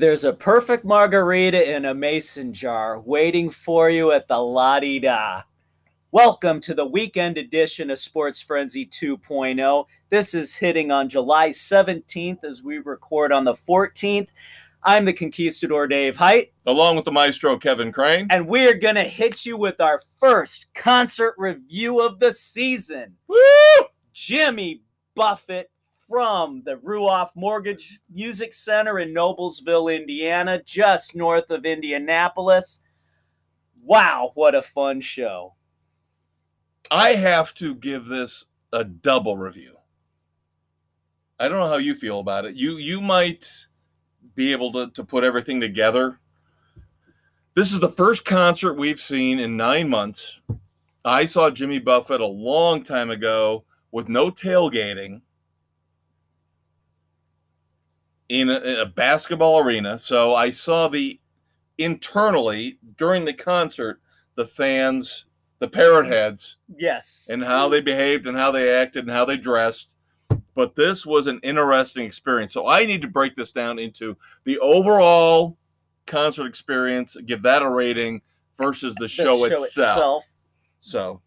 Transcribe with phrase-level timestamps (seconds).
[0.00, 4.98] There's a perfect margarita in a mason jar waiting for you at the La Di
[4.98, 5.42] Da.
[6.10, 9.84] Welcome to the weekend edition of Sports Frenzy 2.0.
[10.08, 14.28] This is hitting on July 17th as we record on the 14th.
[14.82, 18.26] I'm the Conquistador Dave Height, along with the maestro Kevin Crane.
[18.30, 23.16] and we're going to hit you with our first concert review of the season.
[23.28, 23.36] Woo!
[24.14, 24.80] Jimmy
[25.14, 25.70] Buffett
[26.10, 32.80] from the Ruoff Mortgage Music Center in Noblesville, Indiana, just north of Indianapolis.
[33.80, 35.54] Wow, what a fun show.
[36.90, 39.76] I have to give this a double review.
[41.38, 42.56] I don't know how you feel about it.
[42.56, 43.46] You you might
[44.34, 46.18] be able to, to put everything together.
[47.54, 50.40] This is the first concert we've seen in nine months.
[51.04, 55.20] I saw Jimmy Buffett a long time ago with no tailgating
[58.30, 59.98] in a, in a basketball arena.
[59.98, 61.18] So I saw the
[61.78, 64.00] internally during the concert,
[64.36, 65.26] the fans,
[65.58, 67.28] the parrot heads, Yes.
[67.30, 69.92] and how they behaved and how they acted and how they dressed.
[70.54, 72.52] But this was an interesting experience.
[72.52, 75.56] So I need to break this down into the overall
[76.06, 78.22] concert experience, give that a rating
[78.56, 80.24] versus the, The show, itself.
[80.78, 81.20] So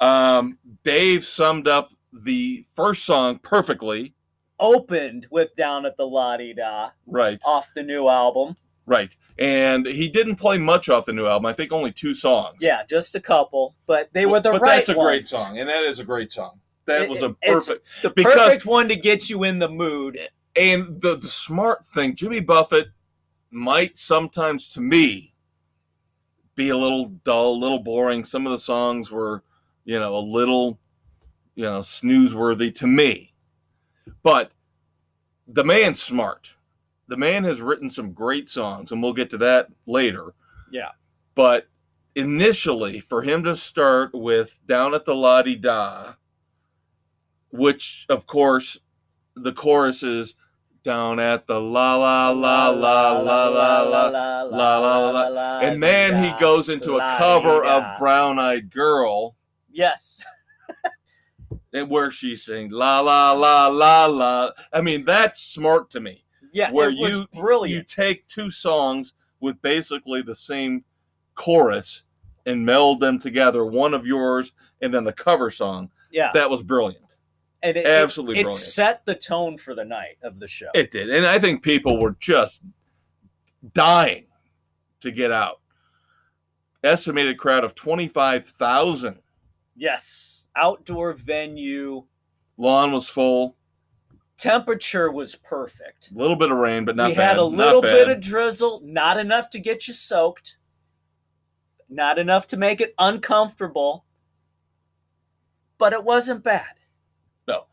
[0.00, 4.14] um, Dave summed up the first song perfectly.
[4.60, 8.56] Opened with Down at the La Di Da Right, off the new album.
[8.86, 9.14] right.
[9.38, 11.46] And he didn't play much off the new album.
[11.46, 12.58] I think only two songs.
[12.60, 15.68] Yeah, just a couple, but they were the but right that's a great song, and
[15.68, 16.60] that is a great song.
[16.86, 17.84] That It- was a perfect.
[18.02, 20.18] The Because- perfect one to get you in the mood.
[20.56, 22.90] And the the smart thing, Jimmy Buffett
[23.50, 25.34] might sometimes to me
[26.54, 28.22] be a little dull, a little boring.
[28.24, 29.42] Some of the songs were,
[29.84, 30.78] you know, a little,
[31.56, 33.33] you know, snooze worthy to me.
[34.22, 34.52] But
[35.46, 36.56] the man's smart.
[37.06, 40.34] The man has written some great songs, and we'll get to that later.
[40.70, 40.92] Yeah.
[41.34, 41.68] But
[42.14, 46.14] initially, for him to start with Down at the La Di Da,
[47.50, 48.78] which of course
[49.36, 50.34] the chorus is
[50.82, 55.82] down at the la la la la la la la la la la la and
[55.82, 59.36] then he goes into a cover of Brown Eyed Girl
[59.72, 60.22] Yes.
[61.74, 64.50] And where she sings la la la la la.
[64.72, 66.24] I mean, that's smart to me.
[66.52, 67.26] Yeah, Where it was you-
[67.76, 70.84] You take two songs with basically the same
[71.34, 72.04] chorus
[72.46, 75.90] and meld them together, one of yours and then the cover song.
[76.12, 76.30] yeah.
[76.32, 77.16] That was brilliant.
[77.62, 78.60] and it, absolutely it, it brilliant.
[78.62, 80.68] set the tone for the night of the show.
[80.74, 81.10] It did.
[81.10, 82.62] And I think people were just
[83.72, 84.26] dying
[85.00, 85.60] to get out.
[86.84, 89.18] Estimated crowd of 25,000.
[89.74, 90.43] yes.
[90.56, 92.04] Outdoor venue.
[92.56, 93.56] Lawn was full.
[94.36, 96.10] Temperature was perfect.
[96.10, 97.28] A little bit of rain, but not we bad.
[97.28, 100.58] had a little bit of drizzle, not enough to get you soaked,
[101.88, 104.04] not enough to make it uncomfortable,
[105.78, 106.74] but it wasn't bad.
[107.46, 107.66] No.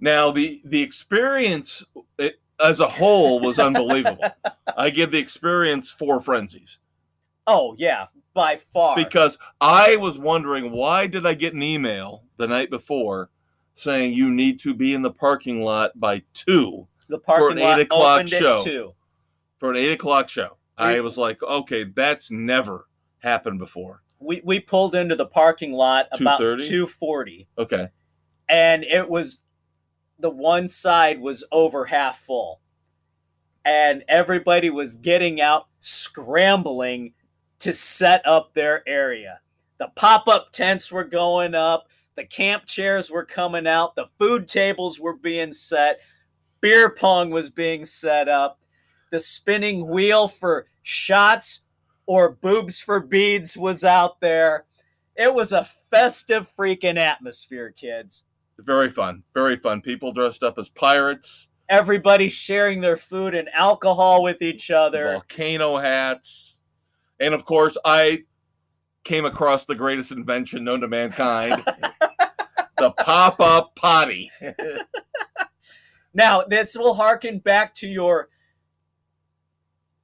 [0.00, 1.84] Now the the experience
[2.18, 4.24] it, as a whole was unbelievable.
[4.76, 6.78] I give the experience four frenzies
[7.46, 8.94] Oh yeah, by far.
[8.94, 13.30] because I was wondering why did I get an email the night before
[13.74, 17.58] saying you need to be in the parking lot by two the parking for an
[17.58, 18.94] lot eight o'clock show.
[19.58, 20.56] for an eight o'clock show.
[20.78, 22.86] I was like, okay, that's never
[23.20, 24.02] happened before.
[24.18, 27.88] We we pulled into the parking lot about two forty, Okay,
[28.48, 29.38] and it was
[30.18, 32.60] the one side was over half full,
[33.64, 37.14] and everybody was getting out, scrambling
[37.60, 39.40] to set up their area.
[39.78, 44.48] The pop up tents were going up, the camp chairs were coming out, the food
[44.48, 46.00] tables were being set,
[46.60, 48.58] beer pong was being set up,
[49.10, 51.60] the spinning wheel for shots
[52.06, 54.64] or boobs for beads was out there.
[55.16, 58.24] It was a festive freaking atmosphere, kids.
[58.58, 59.80] very fun, very fun.
[59.80, 65.12] People dressed up as pirates, Everybody sharing their food and alcohol with each other.
[65.12, 66.55] volcano hats,
[67.20, 68.24] and of course, I
[69.04, 71.62] came across the greatest invention known to mankind:
[72.78, 74.30] the pop-up potty.
[76.16, 78.30] Now, this will harken back to your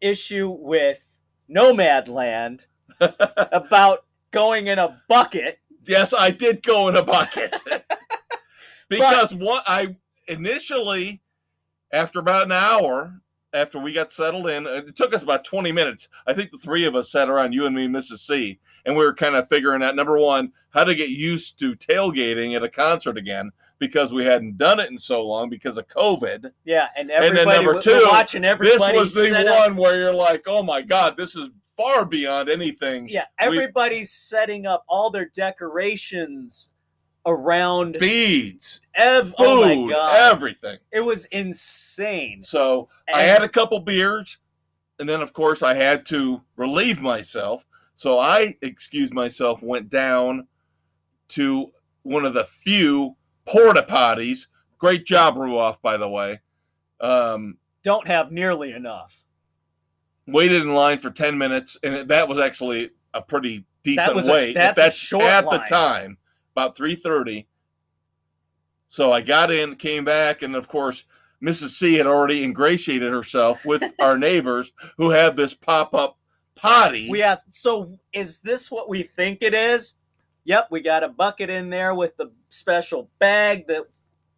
[0.02, 1.02] issue with
[1.48, 2.60] Nomadland
[3.00, 5.58] about going in a bucket.
[5.86, 7.54] yes, I did go in a bucket
[8.90, 9.96] because what I
[10.28, 11.22] initially,
[11.92, 13.20] after about an hour,
[13.54, 16.08] after we got settled in, uh, it took us about 20 minutes.
[16.26, 18.18] I think the three of us sat around, you and me, Mrs.
[18.18, 21.76] C, and we were kind of figuring out number one, how to get used to
[21.76, 25.86] tailgating at a concert again because we hadn't done it in so long because of
[25.88, 26.50] COVID.
[26.64, 28.78] Yeah, and then everybody number we're two, watching everybody.
[28.92, 32.04] This was the set up- one where you're like, oh my God, this is far
[32.04, 33.08] beyond anything.
[33.08, 36.71] Yeah, everybody's setting up all their decorations
[37.26, 40.32] around Beads, ev- food, oh my god.
[40.32, 40.78] everything.
[40.90, 42.40] it was insane.
[42.42, 44.38] So I had a couple beers,
[44.98, 47.64] and then of course I had to relieve myself.
[47.94, 50.48] So I excused myself, went down
[51.28, 51.70] to
[52.02, 53.16] one of the few
[53.46, 54.46] porta potties.
[54.78, 56.40] Great job, Ruoff, by the way.
[57.00, 59.24] Um, Don't have nearly enough.
[60.26, 64.32] waited in line for 10 minutes, and that was actually a pretty decent was a-
[64.32, 64.52] wait.
[64.54, 66.18] that's at that- at the time,
[66.54, 67.46] about 3:30.
[68.88, 71.04] So I got in, came back, and of course,
[71.42, 71.70] Mrs.
[71.70, 76.18] C had already ingratiated herself with our neighbors who had this pop-up
[76.54, 77.10] potty.
[77.10, 79.94] We asked, so is this what we think it is?
[80.44, 83.86] Yep, we got a bucket in there with the special bag that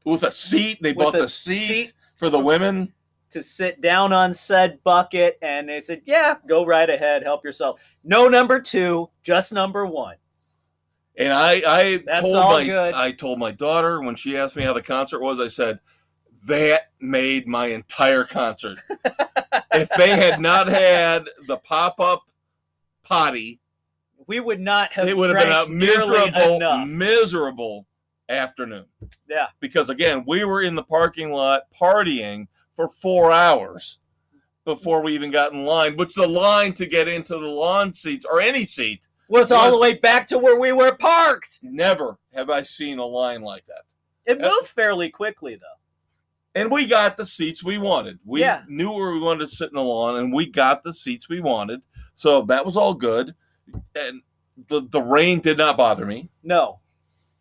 [0.05, 0.79] with a seat.
[0.81, 2.93] They bought a the seat, seat for the women.
[3.31, 7.81] to sit down on said bucket, and they said, "Yeah, go right ahead, help yourself."
[8.05, 10.17] No number two, just number one.
[11.17, 12.95] And I, I That's told my, good.
[12.95, 15.39] I told my daughter when she asked me how the concert was.
[15.39, 15.79] I said,
[16.47, 18.79] "That made my entire concert.
[19.73, 22.25] if they had not had the pop-up
[23.05, 23.61] potty,
[24.27, 25.07] We would not have.
[25.09, 26.89] it would have been a miserable, enough.
[26.89, 27.87] miserable
[28.29, 28.87] afternoon.
[29.29, 29.49] Yeah.
[29.61, 33.99] Because again, we were in the parking lot partying for four hours
[34.65, 35.97] before we even got in line.
[35.97, 39.79] Which the line to get into the lawn seats or any seat, Was all the
[39.79, 41.59] way back to where we were parked.
[41.63, 43.83] never have I seen a line like that.
[44.27, 46.61] It moved fairly quickly, though.
[46.61, 48.19] And we got the seats we wanted.
[48.25, 48.63] We Yeah.
[48.69, 51.41] knew where we wanted to sit in the lawn, and we got the seats we
[51.41, 51.83] wanted.
[52.15, 53.35] So that was all good.
[53.97, 54.23] And
[54.69, 56.31] the, the rain did not bother me.
[56.43, 56.81] No,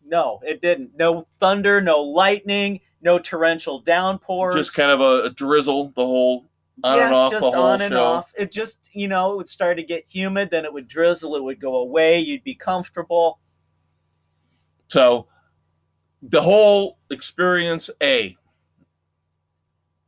[0.05, 0.97] no, it didn't.
[0.97, 4.55] No thunder, no lightning, no torrential downpours.
[4.55, 6.49] Just kind of a, a drizzle the whole
[6.83, 8.03] on yeah, and off just on and show.
[8.03, 8.31] off.
[8.37, 11.43] It just, you know, it would start to get humid, then it would drizzle, it
[11.43, 13.39] would go away, you'd be comfortable.
[14.89, 15.27] So
[16.21, 18.37] the whole experience, A,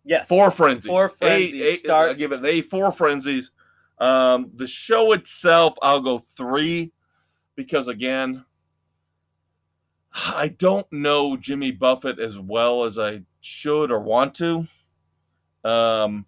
[0.04, 0.28] Yes.
[0.28, 0.86] four frenzies.
[0.88, 1.64] Four A- frenzies.
[1.64, 3.52] A- Start- I give it an A, four frenzies.
[3.98, 6.92] Um, the show itself, I'll go three
[7.56, 8.44] because again,
[10.14, 14.68] I don't know Jimmy Buffett as well as I should or want to.
[15.64, 16.26] Um,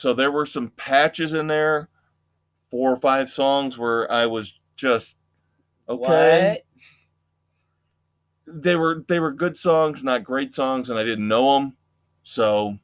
[0.00, 1.90] so there were some patches in there,
[2.70, 5.18] four or five songs where I was just
[5.86, 6.62] okay.
[8.46, 8.54] What?
[8.62, 11.76] they were they were good songs, not great songs, and I didn't know them.
[12.22, 12.78] So,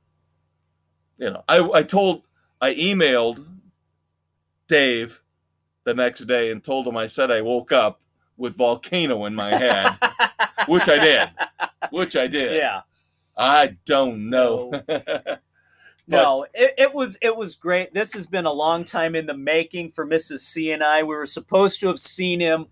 [1.17, 2.25] you know, I I told
[2.61, 3.47] I emailed
[4.69, 5.23] Dave
[5.85, 8.03] the next day and told him I said I woke up
[8.37, 9.97] with volcano in my head,
[10.69, 11.31] which I did,
[11.89, 12.53] which I did.
[12.63, 12.83] Yeah.
[13.39, 14.71] I don't know.
[14.89, 15.37] No,
[16.55, 17.93] it, it was it was great.
[17.93, 20.41] This has been a long time in the making for Mrs.
[20.41, 21.03] C and I.
[21.03, 22.67] We were supposed to have seen him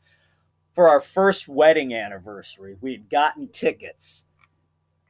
[0.73, 2.77] for our first wedding anniversary.
[2.81, 4.27] We'd gotten tickets,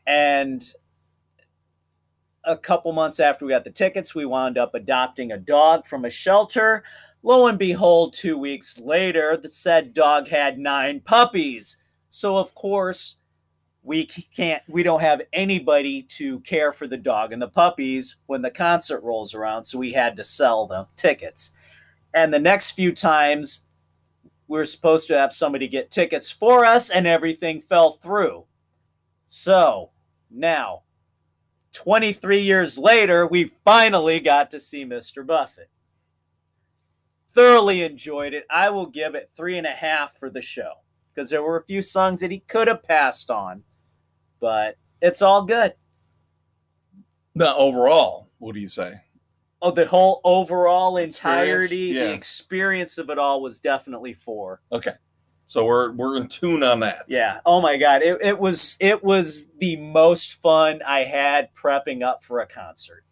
[0.07, 0.65] and
[2.45, 6.05] a couple months after we got the tickets, we wound up adopting a dog from
[6.05, 6.83] a shelter.
[7.23, 11.79] Lo and behold, two weeks later, the said dog had nine puppies.
[12.09, 13.17] So of course,
[13.85, 18.41] we can't we don't have anybody to care for the dog and the puppies when
[18.41, 21.53] the concert rolls around so we had to sell the tickets.
[22.15, 23.65] And the next few times
[24.49, 28.47] we are supposed to have somebody get tickets for us and everything fell through.
[29.27, 29.91] So
[30.31, 30.85] now
[31.75, 35.69] 23 years later we finally got to see mr buffett.
[37.29, 38.45] Thoroughly enjoyed it.
[38.49, 40.73] I will give it three and a half for the show
[41.13, 43.63] because there were a few songs that he could have passed on
[44.45, 45.73] but it's all good.
[47.35, 49.01] now, overall, what do you say?
[49.63, 52.05] Oh, the whole overall entirety, yeah.
[52.05, 54.61] the experience of it all was definitely four.
[54.71, 54.91] Okay,
[55.47, 57.05] so we're we're in tune on that.
[57.09, 57.41] Yeah.
[57.47, 58.03] Oh my God.
[58.03, 63.03] It, it was it was the most fun I had prepping up for a concert.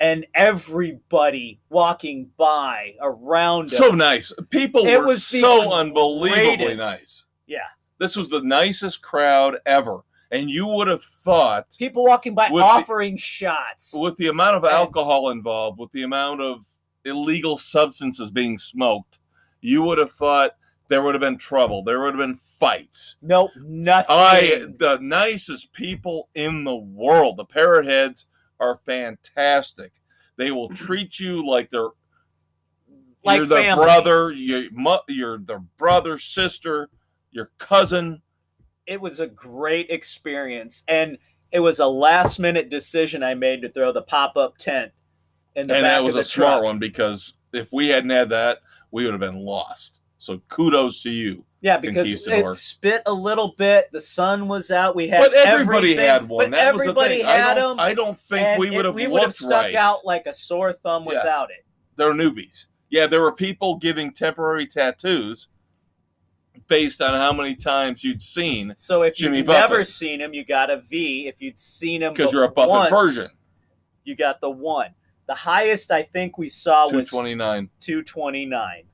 [0.00, 3.96] And everybody walking by around So us.
[3.98, 4.32] nice.
[4.50, 6.80] People It were was so unbelievably greatest.
[6.80, 7.24] nice.
[7.46, 7.66] Yeah.
[8.00, 10.00] This was the nicest crowd ever.
[10.34, 13.94] And you would have thought, People walking by With the- offering shots.
[13.96, 16.64] with the amount of alcohol involved, with the amount of
[17.04, 19.20] illegal substances being smoked,
[19.60, 20.56] you would have thought
[20.88, 21.82] there would have been trouble.
[21.84, 23.16] There would have been fights.
[23.22, 24.06] Nope, nothing.
[24.16, 28.26] I, the nicest people in the world, the parrot heads
[28.60, 29.92] are fantastic.
[30.36, 31.90] They will treat you like they're
[33.24, 33.84] Like you're their family.
[33.84, 34.64] brother, your
[35.08, 36.90] you're their brother, sister,
[37.30, 38.20] your cousin.
[38.86, 41.18] It was a great experience and
[41.52, 44.92] it was a last minute decision i made to throw the pop-up tent
[45.56, 48.10] in the and back that was of the a smart one because if we hadn't
[48.10, 48.58] had that,
[48.90, 50.00] we would have been lost.
[50.18, 51.44] So kudos to you.
[51.60, 55.94] yeah because it spit a little bit the sun was out we had But everybody
[55.94, 56.50] had one.
[56.50, 57.26] but that was everybody the thing.
[57.26, 59.74] had I them I don't think we would have we would have stuck right.
[59.76, 61.18] out like a sore thumb Yeah.
[61.18, 61.64] without it
[61.96, 62.66] They're newbies.
[62.90, 65.46] Yeah, there were people giving temporary tattoos
[66.68, 70.44] based on how many times you'd seen so if Jimmy you've never seen him you
[70.44, 73.30] got a v if you'd seen him because you're a Buffett once, version.
[74.04, 74.94] you got the one
[75.26, 77.70] the highest i think we saw was 229.
[77.80, 78.84] 229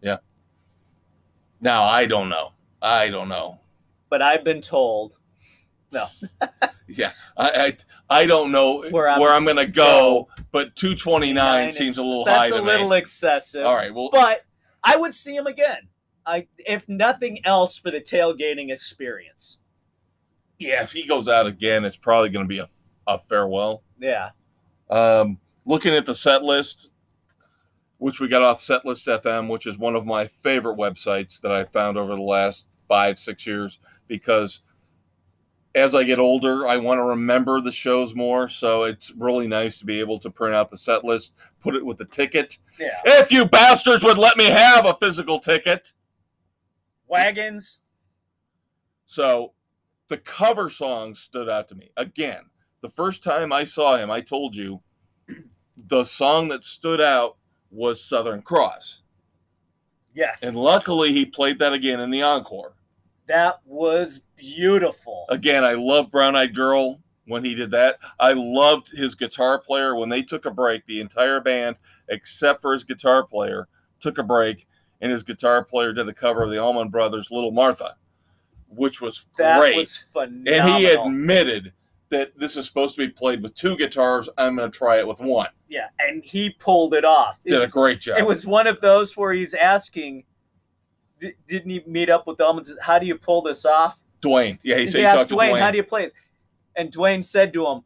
[1.60, 2.52] Now I don't know.
[2.82, 3.58] I don't know.
[4.08, 5.14] but i've been told
[5.92, 6.06] No.
[6.92, 7.76] Yeah, I
[8.10, 12.24] I, I don't know Where where I'm- I'm, gonna go, but 229 seems a little
[12.24, 12.96] that's high a little me.
[12.98, 14.44] excessive All right, well, but
[14.82, 15.86] I would see him again.
[16.26, 19.58] I, if nothing else, for the tailgating experience.
[20.58, 22.68] yeah, if he goes out again, it's probably going to be a,
[23.06, 23.82] a farewell.
[23.98, 24.30] Yeah,
[24.90, 26.90] Um, looking at the set list,
[27.98, 31.64] which we got off Setlist FM, which is one of my favorite websites that I
[31.64, 34.62] found over the last five, six years, because
[35.74, 38.48] as I get older, I want to remember the shows more.
[38.48, 41.84] So it's really nice to be able to print out the set list, put it
[41.84, 42.58] with the ticket.
[42.78, 43.00] yeah.
[43.04, 45.92] If you bastards would let me have a physical ticket.
[47.10, 47.80] Wagons.
[49.06, 49.52] So
[50.08, 51.90] the cover song stood out to me.
[51.96, 52.42] Again,
[52.80, 54.80] the first time I saw him, I told you
[55.88, 57.36] the song that stood out
[57.70, 59.02] was Southern Cross.
[60.14, 62.74] Yes, And luckily he played that again in the encore.
[63.28, 65.24] that was beautiful.
[65.28, 67.98] Again, I love Brown Eyed Girl when he did that.
[68.18, 70.84] I loved his guitar player when they took a break.
[70.86, 71.76] The entire band,
[72.08, 73.68] except for his guitar player,
[74.00, 74.66] took a break,
[75.00, 77.96] and his guitar player did the cover of the Allman Brothers' Little Martha,
[78.68, 79.76] which was that great.
[79.76, 80.54] was phenomenal.
[80.54, 81.72] and he admitted
[82.10, 84.28] that this is supposed to be played with two guitars.
[84.36, 85.48] I'm going to try it with one.
[85.68, 87.38] yeah, and he pulled it off.
[87.46, 88.18] Did a great job.
[88.18, 90.24] it was one of those where he's asking,
[91.20, 92.58] "D- didn't he meet up with them?
[92.58, 94.00] and How do you pull this off?
[94.22, 94.58] Duane.
[94.62, 95.62] Yeah, he He, said he asked Duane, Duane.
[95.62, 96.14] "How do you play this?"
[96.76, 97.84] And Duane said to him,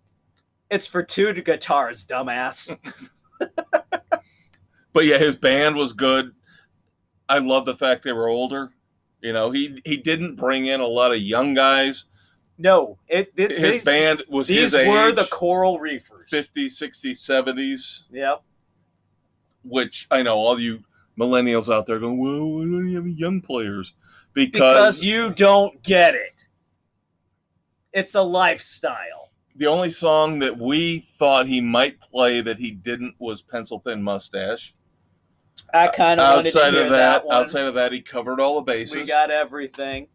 [0.70, 2.76] "It's for two guitars, dumbass."
[4.92, 6.32] but yeah, his band was good.
[7.28, 8.70] I love the fact they were older.
[9.20, 12.04] You know, he he didn't bring in a lot of young guys.
[12.58, 16.28] No, it, it His these, band was these his age, were the Coral Reefers.
[16.30, 18.42] 50s, 60s, 70s, Yep.
[19.64, 20.84] which I know all you
[21.18, 23.94] millennials out there going, well, why don't you have young players?
[24.34, 24.52] Because
[25.00, 26.46] Because, you don't get it.
[27.92, 29.30] It's a lifestyle.
[29.56, 34.02] the only song that we thought he might play that he didn't was Pencil Thin
[34.02, 34.74] Mustache.
[35.72, 37.36] I kind of outside of that, one.
[37.36, 38.94] outside of that, he covered all the bases.
[38.94, 40.08] we got everything.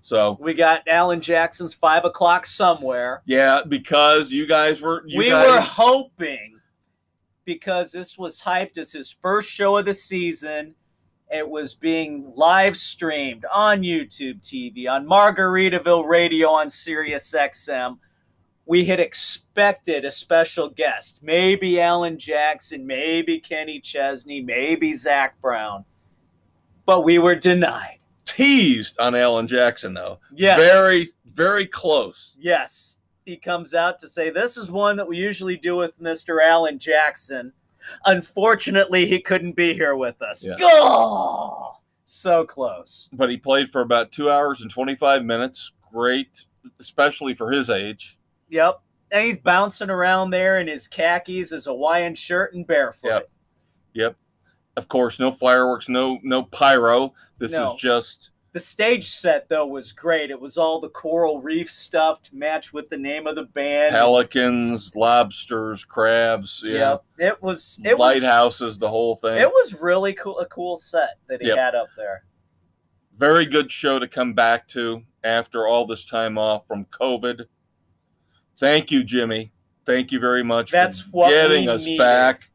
[0.00, 3.22] so We got Alan Jackson's Five O'clock Somewhere.
[3.26, 6.60] yeah, because you guys were you we guys, were hoping
[7.44, 10.74] because this was hyped as his first show of the season.
[11.28, 17.98] It was being live streamed on YouTube TV, on Margaritaville Radio, on Sirius XM.
[18.66, 25.84] We had expected a special guest, maybe Alan Jackson, maybe Kenny Chesney, maybe Zac Brown,
[26.84, 27.98] but we were denied.
[28.24, 30.18] teased on Alan Jackson though.
[30.34, 32.34] Yes, Very very close.
[32.38, 32.98] Yes.
[33.24, 36.42] He comes out to say, This is one that we usually do with Mr.
[36.42, 37.52] Alan Jackson.
[38.06, 40.44] Unfortunately, he couldn't be here with us.
[40.44, 40.54] Yeah.
[40.58, 41.72] Go!
[42.04, 43.08] So close.
[43.12, 45.72] But he played for about 2 hours and 25 minutes.
[45.92, 46.44] Great,
[46.80, 48.15] especially for his age.
[48.48, 48.80] Yep.
[49.12, 53.08] And he's bouncing around there in his khakis, his Hawaiian shirt, and barefoot.
[53.08, 53.30] Yep.
[53.94, 54.16] Yep.
[54.76, 57.14] Of course, no fireworks, no no pyro.
[57.38, 57.74] This No.
[57.74, 60.30] is just The stage set, though, was great.
[60.30, 63.92] It was all the coral reef stuff to match with the name of the band.
[63.92, 66.72] pelicans, lobsters, crabs, yeah.
[66.72, 67.04] Yep.
[67.18, 69.38] It was it was lighthouses, the whole thing.
[69.38, 71.58] it was really cool a cool set that he Yep.
[71.58, 72.24] had up there.
[73.16, 77.46] Very good show to come back to after all this time off from COVID.
[78.58, 79.52] Thank you, Jimmy.
[79.84, 81.98] Thank you very much That's for getting us needed.
[81.98, 82.50] back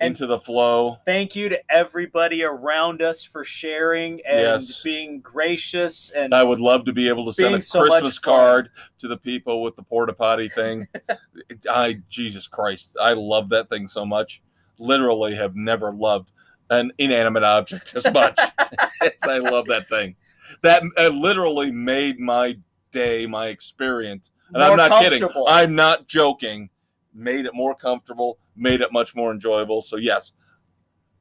[0.00, 0.98] And- into the flow.
[1.04, 4.82] thank you to everybody around us for sharing and Yes.
[4.82, 8.70] being gracious and I would love to be able to send a so Christmas card
[8.98, 10.88] to the people with the porta potty thing.
[11.70, 14.42] I Jesus Christ, I love that thing so much.
[14.78, 16.30] Literally, have never loved
[16.70, 18.38] an inanimate object as much
[19.02, 20.16] as I love that thing.
[20.62, 22.56] That uh, literally made my
[22.90, 24.30] day, my experience.
[24.54, 25.28] And I'm not kidding.
[25.48, 26.70] I'm not joking.
[27.14, 29.80] made it more comfortable, made it much more enjoyable.
[29.82, 30.32] So, yes,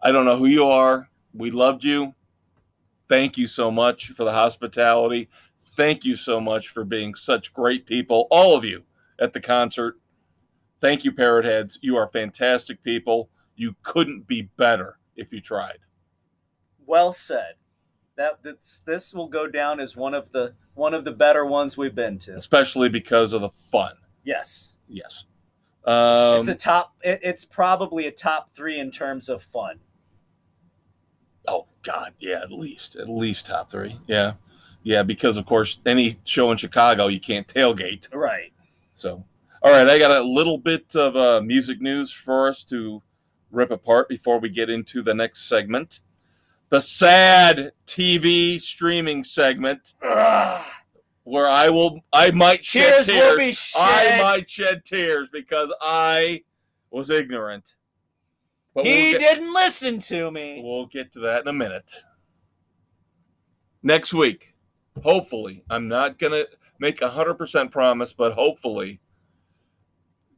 [0.01, 1.09] I don't know who you are.
[1.33, 2.13] We loved you.
[3.07, 5.29] Thank you so much for the hospitality.
[5.57, 8.83] Thank you so much for being such great people, all of you
[9.19, 9.99] at the concert.
[10.81, 11.79] Thank you, Parrot Heads.
[11.81, 13.29] You are fantastic people.
[13.55, 15.79] You couldn't be better if you tried.
[16.85, 17.53] Well said.
[18.15, 21.77] That that's, this will go down as one of the one of the better ones
[21.77, 22.35] we've been to.
[22.35, 23.93] Especially because of the fun.
[24.23, 24.77] Yes.
[24.87, 25.25] Yes.
[25.85, 26.93] Um, it's a top.
[27.03, 29.79] It, it's probably a top three in terms of fun.
[31.47, 33.99] Oh God, yeah, at least at least top three.
[34.07, 34.33] Yeah,
[34.83, 38.07] yeah, because of course any show in Chicago you can't tailgate.
[38.13, 38.53] Right.
[38.95, 39.25] So,
[39.61, 43.01] all right, I got a little bit of uh, music news for us to
[43.51, 45.99] rip apart before we get into the next segment,
[46.73, 49.93] the sad TV streaming segment.
[50.01, 50.65] Ugh.
[51.23, 53.47] Where I will, I might Tears shed will tears.
[53.47, 54.19] be shed.
[54.19, 56.41] I might shed tears because I
[56.89, 57.75] was ignorant.
[58.73, 60.61] But he we'll get- didn't listen to me.
[60.65, 61.91] We'll get to that in a minute.
[63.83, 64.55] Next week,
[65.03, 66.49] hopefully, I'm not going to
[66.79, 68.99] make a 100% promise, but hopefully,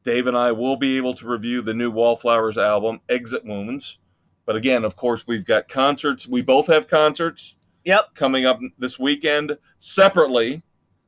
[0.04, 4.00] Dave and I will be able to review the new Wallflowers album, Exit Wounds.
[4.46, 6.28] But again, of course, we've got concerts.
[6.28, 8.16] We both have concerts Yep.
[8.16, 10.64] coming up this weekend separately.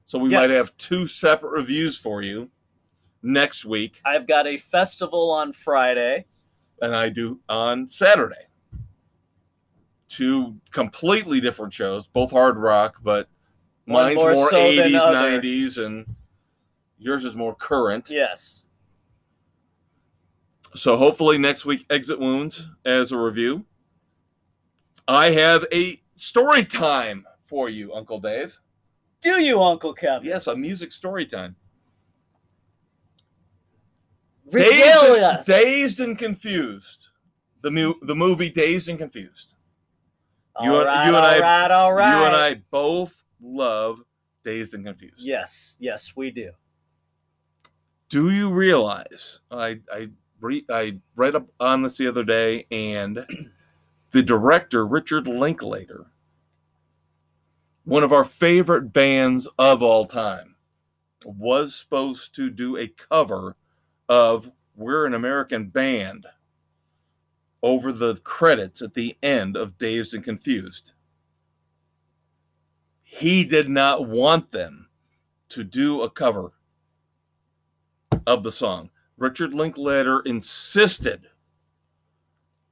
[0.06, 0.48] So we Yes.
[0.48, 2.50] might have two separate reviews for you
[3.24, 6.25] next week, I've got a festival on Friday.
[6.82, 8.46] and I do on Saturday.
[10.08, 13.27] Two completely different shows, both hard rock, but
[13.86, 16.06] One mine's more more, so 80s, 90s, and
[17.00, 18.10] yours is more current.
[18.12, 18.65] Yes.
[20.77, 23.65] So hopefully next week, Exit Wounds as a review.
[25.07, 28.60] I have a story time for you, Uncle Dave.
[29.22, 30.27] Do you, Uncle Kevin?
[30.27, 31.55] Yes, a music story time.
[34.51, 35.46] Regale Dazed, us.
[35.48, 37.07] Dazed and Confused.
[37.62, 39.55] The, mu- the movie Dazed and Confused.
[40.62, 42.19] you all and- right, you and all I- right, all right.
[42.19, 44.01] You and I both love
[44.43, 45.15] Dazed and Confused.
[45.17, 46.51] Yes, yes, we do.
[48.10, 53.25] Do you realize I I re, I read up on this the other day, and
[54.12, 56.08] the director Richard Linklater,
[57.86, 60.56] one of our favorite bands of all time,
[61.26, 63.56] was supposed to do a cover
[64.10, 66.26] of "We're an American Band"
[67.63, 70.91] over the credits at the end of Dazed and Confused.
[73.04, 74.89] He did not want them
[75.50, 76.52] to do a cover
[78.28, 78.89] of the song.
[79.17, 81.27] Richard Linklater insisted,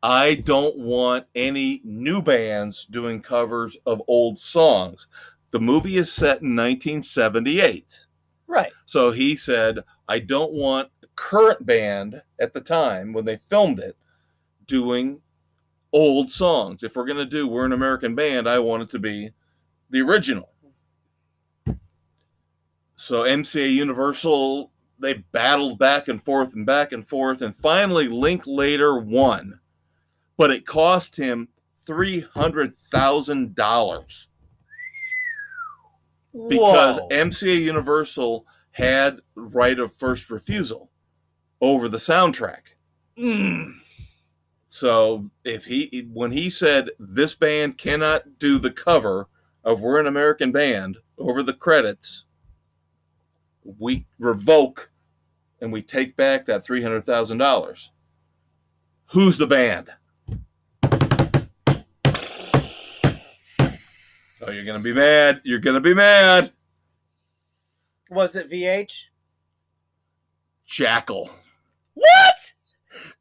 [0.04, 5.08] I don't want any new bands doing covers of old songs.
[5.52, 8.00] The movie is set in 1978.
[8.48, 8.72] Right.
[8.86, 13.98] So he said, I don't want current band at the time when they filmed it
[14.68, 15.22] doing
[15.94, 16.84] old songs.
[16.84, 19.32] If we're going to do We're an American Band, I want it to be
[19.90, 20.50] the original.
[22.96, 28.98] So MCA Universal, they battled back and forth and back and forth, and finally Linklater
[28.98, 29.60] won.
[30.38, 31.48] But it cost him
[31.88, 34.28] $300,000
[36.50, 37.08] because Whoa.
[37.10, 40.92] MCA Universal had right of first refusal
[41.62, 42.62] over the soundtrack.
[43.18, 43.76] Mm.
[44.68, 49.30] So if he when he said this band cannot do the cover
[49.64, 52.25] of We're an American Band over the credits,
[53.80, 54.90] we revoke
[55.62, 57.92] and we take back that three hundred thousand dollars.
[59.08, 59.90] Who's the band?
[64.42, 65.42] Oh, you're gonna be mad.
[65.44, 66.52] You're gonna be mad.
[68.10, 69.06] Was it VH?
[70.70, 71.30] Jackyl.
[71.96, 72.36] What?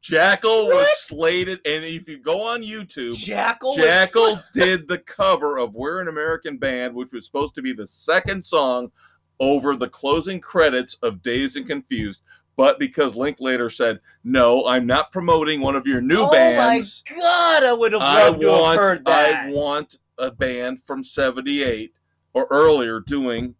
[0.03, 3.75] Jackyl was slated, and if you go on YouTube, Jackyl.
[3.75, 7.73] was- Jackyl did the cover of We're an American Band, which was supposed to be
[7.73, 8.91] the second song
[9.39, 12.21] over the closing credits of Dazed and Confused.
[12.57, 17.03] But because Linklater said, No, I'm not promoting one of your new oh bands.
[17.09, 17.63] my god!
[17.63, 19.47] I would have I loved to have want heard that.
[19.47, 21.93] I want a band from 78
[22.33, 23.55] or earlier doing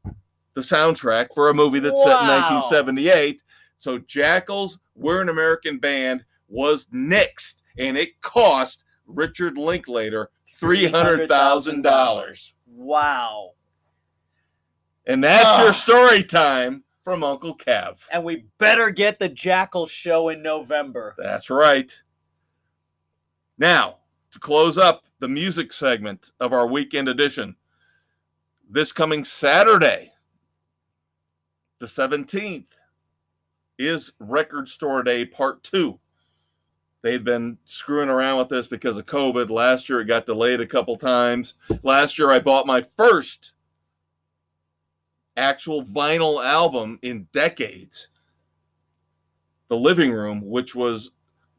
[0.53, 3.41] the soundtrack for a movie that's set in 1978.
[3.77, 12.53] So Jackyl's We're an American Band was nixed and it cost Richard Linklater $300,000.
[12.67, 13.51] Wow.
[15.07, 15.71] And that's your ah.
[15.71, 17.99] story time from Uncle Kev.
[18.11, 21.15] And we better get the Jackyl show in November.
[21.17, 21.95] That's right.
[23.57, 23.97] Now,
[24.31, 27.55] to close up the music segment of our weekend edition,
[28.69, 30.11] this coming Saturday,
[31.77, 32.65] the 17th,
[33.77, 35.99] is Record Store Day Part 2.
[37.01, 39.51] They've been screwing around with this because of COVID.
[39.51, 41.53] Last year it got delayed a couple times.
[41.83, 43.53] Last year I bought my first
[45.37, 48.07] actual vinyl album in decades.
[49.67, 51.11] The Living Room, which was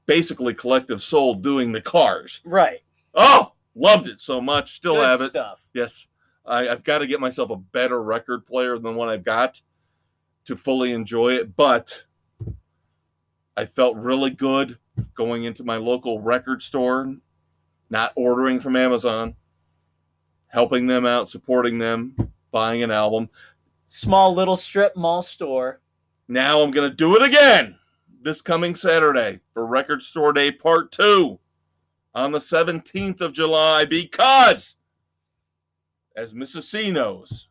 [0.07, 2.41] basically Collective Soul doing the cars.
[2.45, 2.81] Right.
[3.15, 4.75] Oh, loved it so much.
[4.75, 5.31] Still Good have it.
[5.31, 5.69] stuff.
[5.75, 6.07] Yes.
[6.45, 9.61] I, I've got to get myself a better record player than what I've got
[10.45, 11.57] to fully enjoy it.
[11.57, 12.05] But
[13.57, 14.79] I felt really good
[15.15, 17.17] going into my local record store,
[17.91, 19.35] not ordering from Amazon,
[20.49, 22.15] helping them out, supporting them,
[22.53, 23.29] buying an album.
[23.87, 25.81] Small little strip mall store.
[26.29, 27.77] Now I'm going to do it again
[28.27, 31.39] this coming Saturday for Record Store Day Part 2
[32.13, 34.75] on the 17th of July because,
[36.17, 36.63] as Mrs.
[36.63, 37.47] C knows,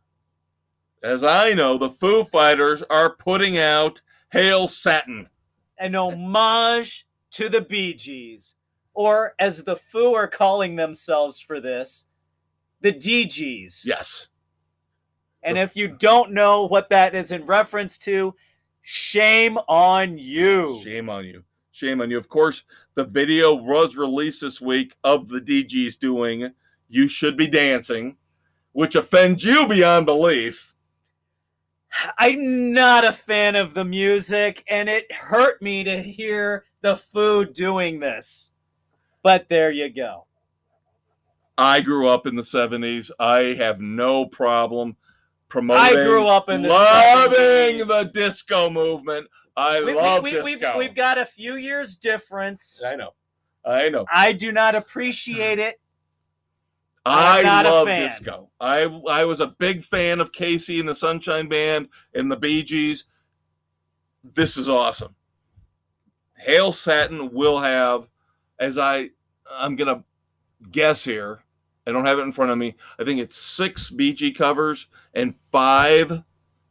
[1.02, 5.30] as I know, the Foo Fighters are putting out Hail Satin.
[5.78, 8.56] An homage to the Bee Gees,
[8.92, 12.06] or as the Foo are calling themselves for this,
[12.82, 13.82] the Dee Gees.
[13.86, 14.28] Yes.
[15.46, 18.34] And if you don't know what that is in reference to,
[18.82, 20.80] shame on you.
[20.82, 21.44] Shame on you.
[21.70, 22.18] Shame on you.
[22.18, 22.64] Of course,
[22.96, 26.50] the video was released this week of the Dee Gees doing
[26.88, 28.16] You Should Be Dancing,
[28.72, 30.74] which offends you beyond belief.
[32.18, 37.44] I'm not a fan of the music, and it hurt me to hear the Foo
[37.44, 38.52] doing this.
[39.22, 40.26] But there you go.
[41.56, 43.10] I grew up in the 70s.
[43.20, 44.96] I have no problem
[45.48, 45.82] promoting.
[45.82, 47.86] I grew up in the loving 70s.
[47.86, 49.28] the disco movement.
[49.56, 50.78] I We, love we, we, disco.
[50.78, 52.82] we've, we've got a few years difference.
[52.84, 53.14] I know.
[53.64, 54.04] I know.
[54.12, 55.80] I do not appreciate it.
[57.04, 58.50] I I'm not a love disco.
[58.60, 62.62] I I was a big fan of KC and the Sunshine Band and the Bee
[62.64, 63.04] Gees.
[64.24, 65.14] This is awesome.
[66.36, 68.08] Hail Satin will have,
[68.58, 69.10] as I
[69.50, 70.02] I'm gonna
[70.70, 71.44] guess here.
[71.86, 72.74] I don't have it in front of me.
[72.98, 76.22] I think it's six BG covers and five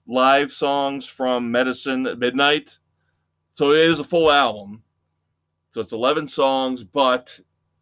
[0.08, 2.78] live songs from Medicine at Midnight.
[3.56, 4.84] So it is a full album.
[5.72, 7.40] So it's 11 songs, but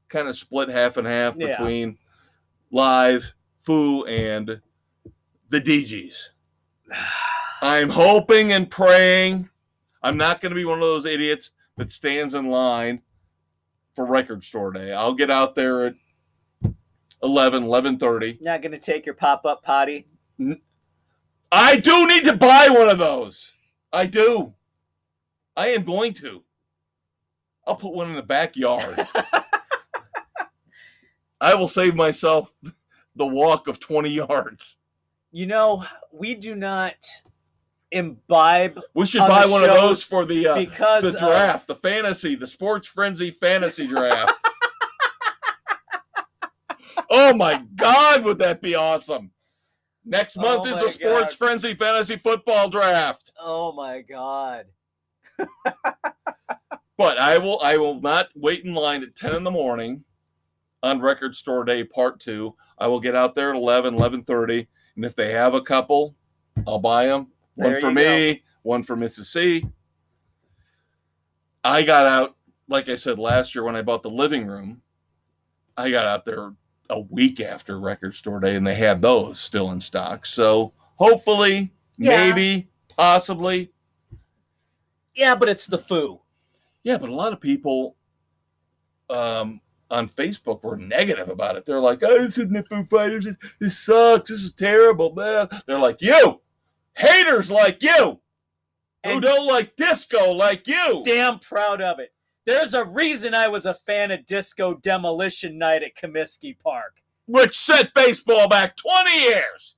[0.10, 1.58] kind of split half and half Yeah.
[1.58, 1.98] between
[2.72, 4.62] live, Foo, and
[5.50, 6.30] the Dee Gees.
[7.62, 9.50] I'm hoping and praying.
[10.02, 13.02] I'm not going to be one of those idiots that stands in line
[13.96, 14.92] for record store day.
[14.92, 15.96] I'll get out there at
[17.24, 18.44] 11, 11:30.
[18.44, 20.08] Not going to take your pop up potty.
[21.52, 23.52] I do need to buy one of those.
[23.92, 24.54] I do.
[25.56, 26.44] I am going to.
[27.66, 29.08] I'll put one in the backyard.
[31.40, 32.54] I will save myself
[33.16, 34.78] the walk of 20 yards.
[35.32, 36.96] You know, we do not
[37.92, 41.68] imbibe We should On buy one of those for the uh, because the of- draft,
[41.68, 44.34] the fantasy, the sports frenzy fantasy draft.
[47.10, 49.32] oh my god, would that be awesome?
[50.06, 51.48] Next oh month Oh is a sports God.
[51.48, 53.32] frenzy fantasy football draft.
[53.40, 54.66] oh my god.
[56.98, 60.04] But I will I will not wait in line at 10 in the morning
[60.84, 62.56] on record store day part 2.
[62.78, 66.16] I will get out there at 11, 11:30 and if they have a couple,
[66.68, 67.30] I'll buy them.
[67.56, 69.26] One There for me, one for Mrs.
[69.26, 69.68] C.
[71.64, 72.36] I got out
[72.68, 74.82] like I said last year when I bought the living room.
[75.76, 76.54] I got out there
[76.90, 80.26] a week after record store day and they had those still in stock.
[80.26, 82.30] So, hopefully, Yeah.
[82.30, 83.72] maybe, possibly
[85.16, 86.22] Yeah, but it's the Foo.
[86.84, 87.96] Yeah, but a lot of people
[89.10, 91.66] um, on Facebook were negative about it.
[91.66, 93.26] They're like, "Oh, this isn't the Foo Fighters.
[93.26, 94.30] This, this sucks.
[94.32, 95.48] This is terrible." Man.
[95.68, 96.42] They're like, "You
[96.96, 98.20] haters like you
[99.06, 102.12] who don't like disco like you." damn proud of it.
[102.46, 107.58] There's a reason I was a fan of Disco Demolition Night at Comiskey Park, Which
[107.58, 109.78] set baseball back twenty years.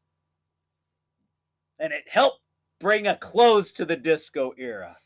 [1.79, 2.39] and it helped
[2.79, 4.97] bring a close to the disco era.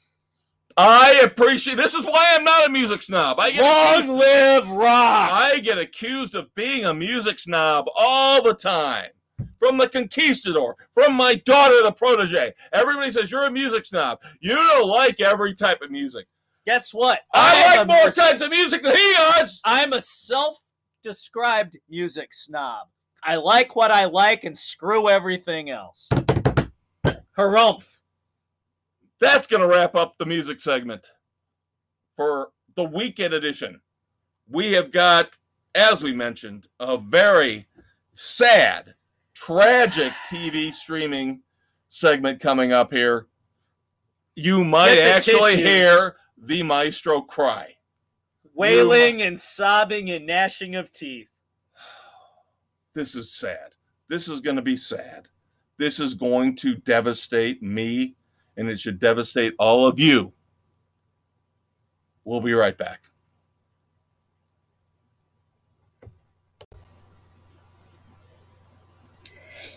[0.77, 1.75] I appreciate.
[1.75, 3.39] This is why I'm not a music snob.
[3.39, 5.29] I get Long accused, live rock!
[5.33, 9.09] I get accused of being a music snob all the time.
[9.57, 12.53] From the conquistador, from my daughter, the protege.
[12.71, 14.19] Everybody says you're a music snob.
[14.39, 16.27] You don't like every type of music.
[16.69, 17.21] Guess what?
[17.33, 19.59] I I like more mis- types of music than he does.
[19.65, 22.89] I'm a self-described music snob.
[23.23, 26.09] I like what I like and screw everything else.
[27.35, 28.01] Harumph.
[29.19, 31.07] That's going to wrap up the music segment
[32.15, 33.81] for the weekend edition.
[34.47, 35.37] We have got,
[35.73, 37.67] as we mentioned, a very
[38.13, 38.93] sad,
[39.33, 41.41] tragic TV streaming
[41.87, 43.25] segment coming up here.
[44.35, 45.67] You might actually tissues.
[45.67, 47.75] hear the maestro cry.
[48.53, 51.29] Wailing and sobbing and gnashing of teeth.
[52.95, 53.75] This is sad.
[54.09, 55.27] This is going to be sad.
[55.77, 58.15] This is going to devastate me
[58.57, 60.33] and it should devastate all of you.
[62.25, 63.03] We'll be right back.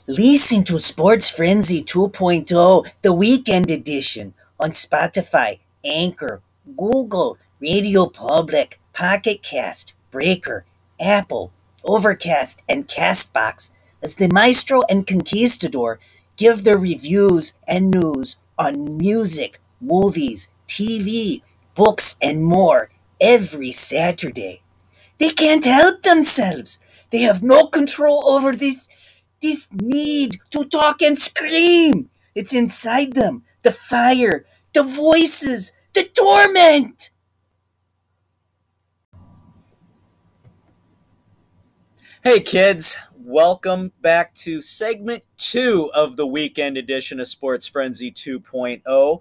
[0.09, 6.42] Listen to Sports Frenzy 2.0, the weekend edition on Spotify, Anchor,
[6.77, 10.64] Google, Radio Public, Pocket Cast, Breaker,
[11.01, 11.53] Apple,
[11.85, 13.70] Overcast, and Castbox
[14.03, 15.98] as the maestro and conquistador
[16.37, 21.42] give their reviews and news on music, movies, TV,
[21.75, 24.62] books, and more every Saturday.
[25.18, 26.79] They can't help themselves.
[27.11, 28.88] They have no control over this
[29.42, 32.11] this need to talk and scream.
[32.35, 33.42] It's inside them.
[33.62, 37.11] The fire, the voices, the torment!
[42.24, 49.20] Hey, kids, welcome back to segment two of the weekend edition of Sports Frenzy 2.0,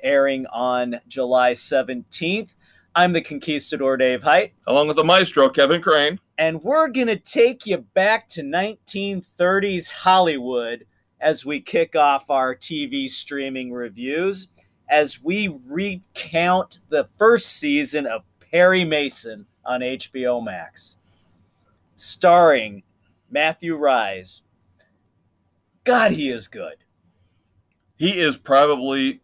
[0.00, 2.54] airing on July 17th.
[2.96, 4.54] I'm the conquistador Dave Height.
[4.66, 6.18] Along with the maestro Kevin Crane.
[6.36, 10.84] And we're going to take you back to 1930s Hollywood
[11.20, 14.48] as we kick off our TV streaming reviews
[14.88, 20.98] as we recount the first season of Perry Mason on HBO Max,
[21.94, 22.82] starring
[23.30, 24.42] Matthew Rhys.
[25.84, 26.76] God, he is good.
[27.96, 29.20] He is probably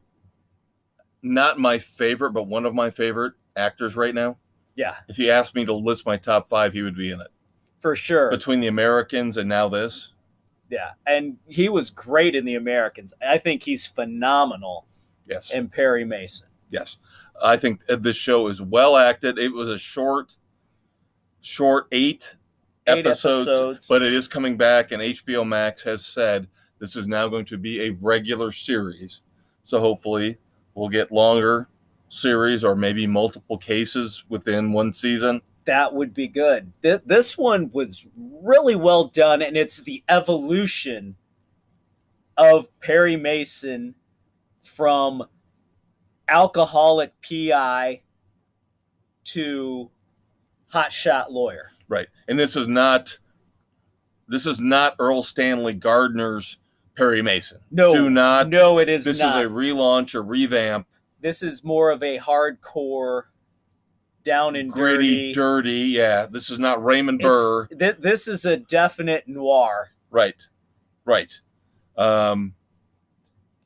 [1.23, 4.37] not my favorite, but one of my favorite actors right now.
[4.75, 4.97] Yeah.
[5.09, 7.29] If you asked me to list my top five, he would be in it.
[7.81, 8.31] For sure.
[8.31, 10.13] Between the Americans and now this.
[10.71, 10.93] Yeah.
[11.07, 13.15] And he was great in the Americans.
[13.27, 14.87] I think he's phenomenal
[15.29, 15.51] Yes.
[15.51, 16.49] And Perry Mason.
[16.71, 16.99] Yes.
[17.43, 19.39] I think this show is well acted.
[19.39, 20.37] It was a short,
[21.41, 22.35] short eight,
[22.87, 27.09] eight episodes, episodes, but it is coming back, and HBO Max has said this is
[27.09, 29.21] now going to be a regular series.
[29.65, 30.39] So hopefully,
[30.75, 31.69] we'll get longer
[32.09, 35.43] series or maybe multiple cases within one season.
[35.65, 36.73] That would be good.
[36.83, 41.17] Th- this one was really well done, and it's the evolution
[42.37, 43.95] of Perry Mason
[44.65, 45.23] from
[46.29, 48.03] alcoholic PI
[49.25, 49.91] to
[50.73, 51.71] hotshot lawyer.
[51.89, 52.09] Right.
[52.29, 53.19] And this is not
[54.29, 56.57] this is not Erle Stanley Gardner's
[56.97, 57.59] Perry Mason.
[57.71, 57.95] No.
[57.95, 59.39] Do not No, it is This not.
[59.39, 60.87] is a relaunch, a revamp.
[61.21, 63.25] This is more of a hardcore
[64.25, 65.33] down and gritty, dirty.
[65.35, 65.81] dirty.
[65.93, 67.67] Yeah, this is not Raymond Burr.
[67.67, 69.91] Th- this is a definite noir.
[70.11, 70.37] Right,
[71.05, 71.31] right.
[71.97, 72.55] Um,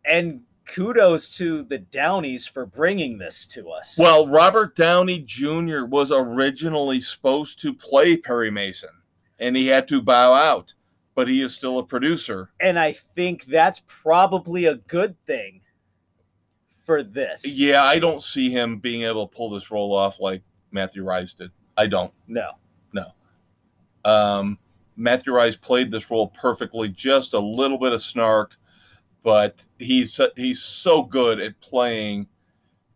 [0.05, 3.97] and kudos to the Downeys for bringing this to us.
[3.99, 5.85] Well, Robert Downey Jr.
[5.85, 8.91] was originally supposed to play Perry Mason,
[9.39, 10.75] and he had to bow out,
[11.15, 12.51] but he is still a producer.
[12.61, 15.63] And I think that's probably a good thing
[16.85, 17.59] for this.
[17.59, 21.35] Yeah, I don't see him being able to pull this role off like Matthew Rhys
[21.35, 21.51] did.
[21.77, 22.13] I don't.
[22.27, 22.53] No.
[22.93, 23.13] No.
[24.05, 24.59] Um,
[24.97, 28.57] Matthew Rhys played this role perfectly, just a little bit of snark
[29.23, 32.29] but he's he's so good at playing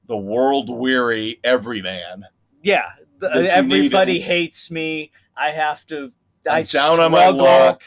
[0.07, 2.27] the world weary everyman.
[2.63, 2.91] Yeah,
[3.23, 5.11] everybody hates me.
[5.37, 6.13] I have to.
[6.47, 7.83] I'm I down on my luck.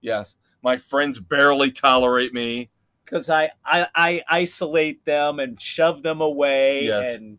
[0.00, 2.70] Yes, my friends barely tolerate me
[3.04, 6.84] because I, I I isolate them and shove them away.
[6.84, 7.16] Yes.
[7.16, 7.38] And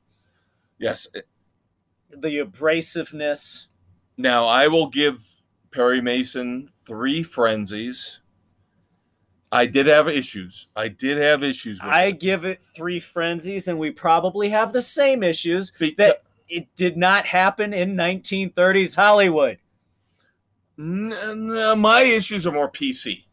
[0.77, 1.07] yes,
[2.09, 3.67] the abrasiveness.
[4.17, 5.27] Now I will give
[5.71, 8.18] Perry Mason three frenzies
[9.51, 10.67] I did have issues.
[10.75, 11.79] I did have issues.
[11.81, 12.19] I it.
[12.19, 17.25] give it three frenzies, and we probably have the same issues that it did not
[17.25, 19.57] happen in 1930s Hollywood.
[20.77, 23.25] N- n- my issues are more PC.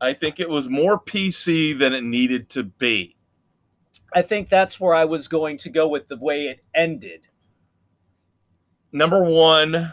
[0.00, 3.16] I think it was more PC than it needed to be.
[4.14, 7.26] I think that's where I was going to go with the way it ended.
[8.92, 9.92] Number one,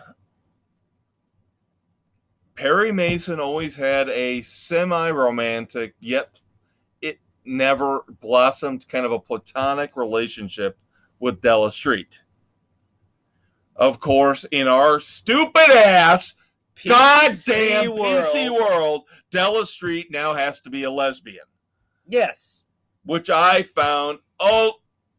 [2.62, 6.39] Perry Mason always had a semi romantic, yet
[7.02, 10.78] it never blossomed kind of a platonic relationship
[11.19, 12.21] with Della Street.
[13.76, 16.36] Of course, in our stupid ass,
[16.76, 18.26] PC goddamn world.
[18.26, 21.45] PC world, Della Street now has to be a lesbian.
[22.08, 22.63] Yes.
[23.06, 24.19] Which I found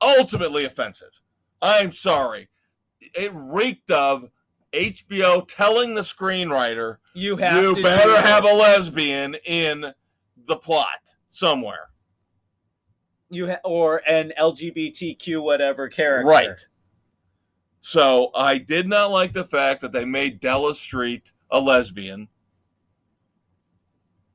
[0.01, 1.21] ultimately offensive.
[1.61, 2.51] I'm sorry.
[3.01, 4.31] It reeked of
[4.73, 9.93] HBO telling the screenwriter, "You have you better have a lesbian in
[10.47, 11.91] the plot somewhere."
[13.29, 16.67] You ha- or an LGBTQ whatever character, right?
[17.81, 22.29] So I did not like the fact that they made Della Street a lesbian.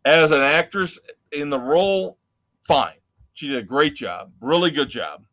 [0.06, 1.00] As an actress
[1.32, 2.18] in the role,
[2.68, 2.98] fine.
[3.34, 5.26] She did a great job, really good job.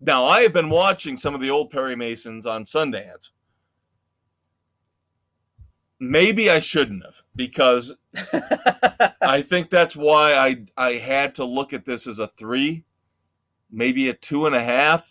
[0.00, 3.30] Now I have been watching some of the old Perry Masons on Sundance
[6.00, 7.94] Maybe I shouldn't have because
[9.20, 12.84] I think that's why I I had to look at this as a three,
[13.70, 15.08] maybe a two and a half.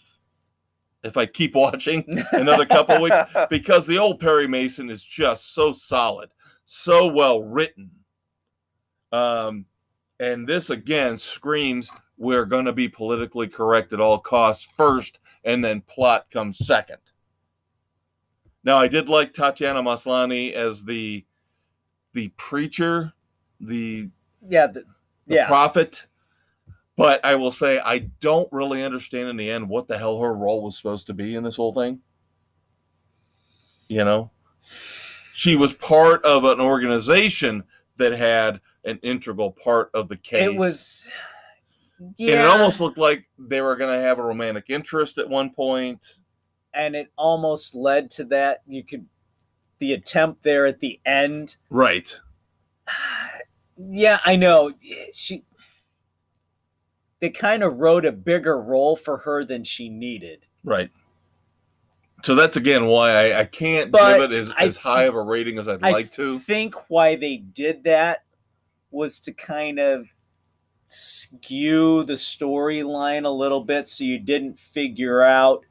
[1.04, 3.18] If I keep watching another couple of weeks,
[3.50, 6.30] because the old Perry Mason is just so solid,
[6.66, 7.92] so well written.
[9.12, 9.66] Um,
[10.20, 15.64] and this again screams we're going to be politically correct at all costs first, and
[15.64, 16.98] then plot comes second.
[18.64, 21.26] Now, I did like Tatiana Maslany as the
[22.14, 23.14] the preacher,
[23.60, 24.10] the
[24.48, 24.84] yeah, the,
[25.28, 25.48] the yeah.
[25.48, 26.06] prophet.
[26.96, 30.34] But I will say I don't really understand in the end what the hell her
[30.34, 32.02] role was supposed to be in this whole thing.
[33.88, 34.32] You know,
[35.32, 37.64] she was part of an organization
[37.98, 40.44] that had an integral part of the case.
[40.44, 41.08] It was.
[42.00, 45.30] And Yeah, it almost looked like they were going to have a romantic interest at
[45.30, 46.20] one point.
[46.74, 48.62] And it almost led to that.
[48.68, 49.06] You could
[49.80, 51.56] the attempt there at the end.
[51.70, 52.20] Right.
[53.82, 54.74] Yeah, I know.
[55.14, 55.46] She
[57.22, 60.46] they kind of wrote a bigger role for her than she needed.
[60.66, 60.90] Right.
[62.24, 65.22] So that's again why I, I can't But give it as, as high of a
[65.22, 66.40] rating as I'd I like to.
[66.40, 68.24] think why they did that
[68.92, 70.08] was to kind of
[70.88, 75.64] skew the storyline a little bit so you didn't figure out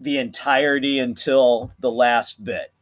[0.00, 2.72] the entirety until the last bit.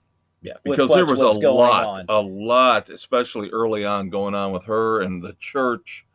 [0.41, 2.07] Yeah, because there was was a lot, on.
[2.09, 6.07] a lot, especially early on, going on with her and the church.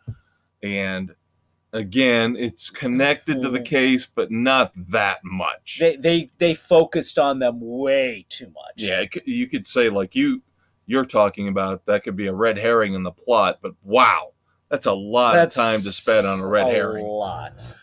[0.64, 1.14] And
[1.74, 3.66] again, it's connected to the Mhm.
[3.66, 5.78] case, but not that much.
[5.80, 8.76] They they they focused on them way too much.
[8.78, 10.42] yeah, you could say like you
[10.86, 14.32] you're talking about that could be a red herring in the plot, but wow,
[14.70, 17.06] that's a lot That's of time to spend on a red herring.
[17.06, 17.76] A lot.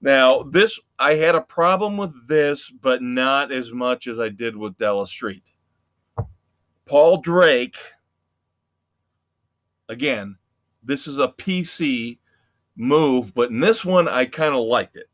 [0.00, 4.56] Now, this I had a problem with this, but not as much as I did
[4.56, 5.52] with Della Street.
[6.84, 7.76] Paul Drake,
[9.88, 10.36] again,
[10.82, 12.18] this is a PC
[12.76, 15.08] move, but in this one I kind of liked it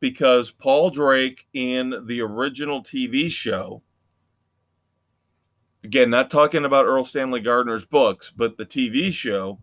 [0.00, 3.82] because Paul Drake in the original TV show,
[5.84, 9.60] again, not talking about Erle Stanley Gardner's books, but the TV show,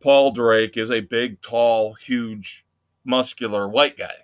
[0.00, 2.64] Paul Drake is a big, tall, huge,
[3.08, 4.14] muscular white guy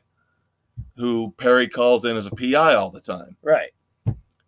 [0.97, 3.37] who Perry calls in as a PI all the time.
[3.43, 3.71] Right.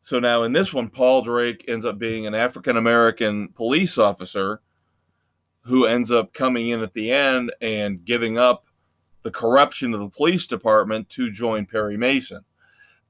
[0.00, 4.60] So now in this one, Paul Drake ends up being an African American police officer
[5.62, 8.66] who ends up coming in at the end and giving up
[9.24, 12.44] the corruption of the police department to join Perry Mason.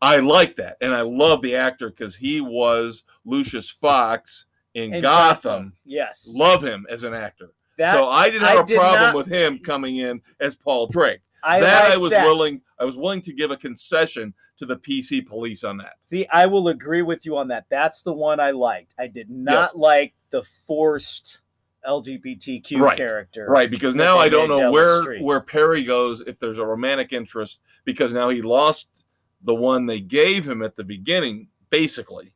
[0.00, 0.78] I like that.
[0.80, 5.74] And I love the actor because he was Lucius Fox in, In Gotham.
[5.84, 6.30] Yes.
[6.32, 7.52] Love him as an actor.
[7.78, 10.86] That so I didn't have a did problem not- with him coming in as Paul
[10.86, 11.20] Drake.
[11.42, 12.24] I that like I was that.
[12.24, 15.94] willing I was willing to give a concession to the PC police on that.
[16.04, 17.66] See, I will agree with you on that.
[17.70, 18.94] That's the one I liked.
[18.98, 19.74] I did not Yes.
[19.74, 21.40] like the forced
[21.86, 23.46] LGBTQ Right, character.
[23.48, 27.60] Right, because now I don't know where where Perry goes if there's a romantic interest
[27.84, 29.04] because now he lost
[29.42, 32.32] the one they gave him at the beginning, basically.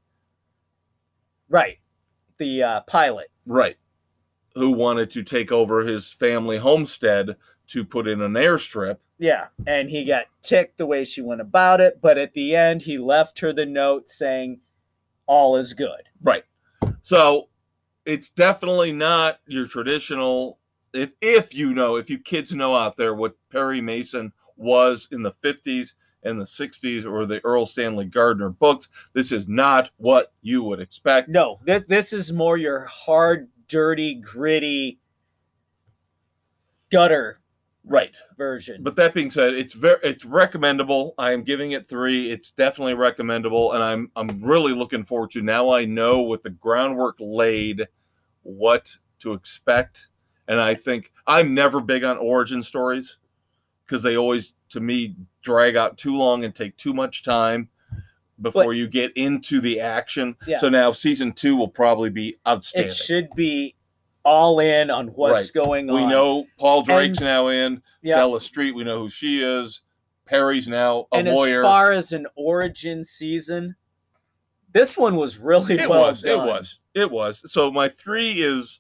[1.49, 1.79] Right.
[2.39, 3.31] The uh, pilot.
[3.45, 3.77] Right.
[4.55, 7.37] Who wanted to take over his family homestead
[7.69, 8.99] to put in an airstrip.
[9.19, 9.47] Yeah.
[9.67, 12.01] And he got ticked the way she went about it.
[12.01, 14.61] But at the end, he left her the note saying,
[15.27, 16.09] all is good.
[16.21, 16.43] Right.
[17.03, 17.49] So
[18.05, 20.59] it's definitely not your traditional
[20.93, 25.23] if if you know, if you kids know out there what Perry Mason was in
[25.23, 30.33] the 50s and the 60s or the Erle Stanley Gardner books, this is not what
[30.43, 31.29] you would expect.
[31.29, 34.99] No, this, this is more your hard, dirty, gritty,
[36.91, 37.41] gutter
[37.83, 38.15] Right.
[38.37, 38.83] version.
[38.83, 41.15] But that being said, it's very it's recommendable.
[41.17, 42.31] I am giving it 3.
[42.31, 46.51] It's definitely recommendable and I'm I'm really looking forward to now I know with the
[46.51, 47.89] groundwork laid
[48.43, 50.09] what to expect
[50.47, 53.17] and I think I'm never big on origin stories
[53.87, 57.71] because they always to me drag out too long and take too much time
[58.41, 60.37] before But- you get into the action.
[60.47, 60.59] Yeah.
[60.59, 62.89] So now season 2 will probably be outstanding.
[62.89, 63.75] it should be
[64.25, 65.97] all in on what's going on.
[65.97, 67.83] we know Paul Drake's now in.
[68.03, 68.17] yeah.
[68.17, 69.83] Della Street, we know who she is.
[70.27, 71.59] Perry's now a and lawyer.
[71.61, 73.75] as far as an origin season,
[74.73, 77.43] this one was really it well was, it was, it was.
[77.51, 78.79] So my three is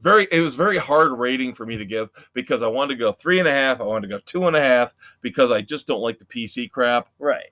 [0.00, 3.12] very it was very hard rating for me to give because I wanted to go
[3.12, 5.86] three and a half, I wanted to go two and a half because I just
[5.86, 7.08] don't like the PC crap.
[7.18, 7.50] Right.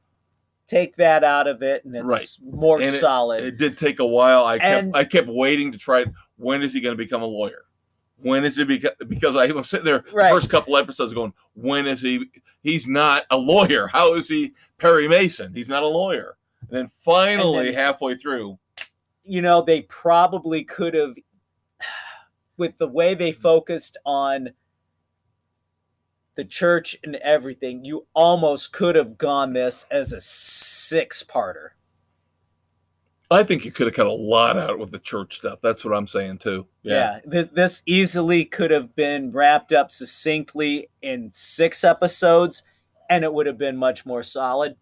[0.71, 2.29] Take that out of it, and it's Right.
[2.43, 3.43] more And solid.
[3.43, 4.45] It did take a while.
[4.47, 6.05] I kept And- I kept waiting to try.
[6.37, 7.65] When is he going to become a lawyer?
[8.19, 10.29] When is he beca- because I was sitting there Right.
[10.29, 12.27] the first couple episodes going, when is he?
[12.63, 13.89] He's not a lawyer.
[13.89, 15.53] How is he Perry Mason?
[15.55, 16.37] He's not a lawyer.
[16.61, 18.59] And then finally, then- halfway through,
[19.25, 21.17] you know, they probably could have,
[22.59, 24.51] with the way they focused on
[26.41, 31.69] the church and everything, you almost could have gone this as a six parter.
[33.31, 35.59] I think you could have cut a lot out with the church stuff.
[35.63, 36.67] That's what I'm saying too.
[36.83, 42.63] Yeah, th- this easily could have been wrapped up succinctly in six episodes,
[43.11, 44.77] and it would have been much more solid.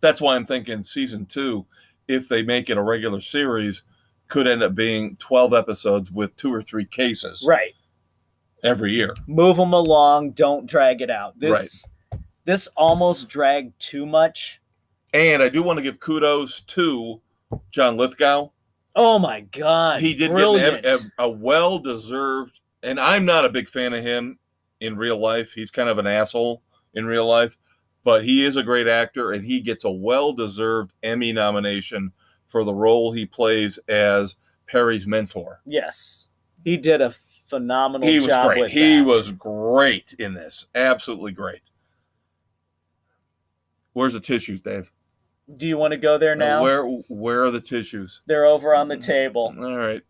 [0.00, 1.64] that's why I'm thinking season two,
[2.08, 3.84] if they make it a regular series,
[4.26, 7.72] could end up being 12 episodes with two or three cases Right.
[8.64, 9.14] Every year.
[9.28, 10.32] Move them along.
[10.32, 11.38] Don't drag it out.
[11.38, 12.20] This, Right.
[12.46, 14.60] This almost dragged too much.
[15.14, 17.20] And I do want to give kudos to
[17.70, 18.50] John Lithgow.
[18.96, 20.00] Oh my god!
[20.00, 20.82] He did brilliant.
[20.82, 24.38] get a, a well deserved, and I'm not a big fan of him
[24.80, 25.52] in real life.
[25.52, 26.62] He's kind of an asshole
[26.94, 27.56] in real life,
[28.04, 32.12] but he is a great actor, and he gets a well deserved Emmy nomination
[32.46, 34.36] for the role he plays as
[34.68, 35.60] Perry's mentor.
[35.64, 36.28] yes,
[36.64, 37.12] he did a
[37.54, 38.70] phenomenal he was great.
[38.70, 39.04] He that.
[39.04, 40.66] was great in this.
[40.74, 41.60] Absolutely great.
[43.92, 44.92] Where's the tissues, Dave?
[45.56, 46.58] Do you want to go there now?
[46.58, 48.22] Uh, where where are the tissues?
[48.26, 49.54] They're over on the table.
[49.56, 50.02] All right.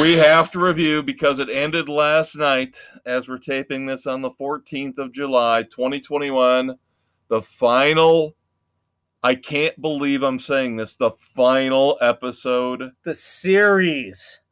[0.00, 2.76] We have to review because it ended last night
[3.06, 6.78] as we're taping this on the 14th of July, 2021.
[7.28, 8.36] The final
[9.24, 14.42] I can't believe I'm saying this, the final episode The series.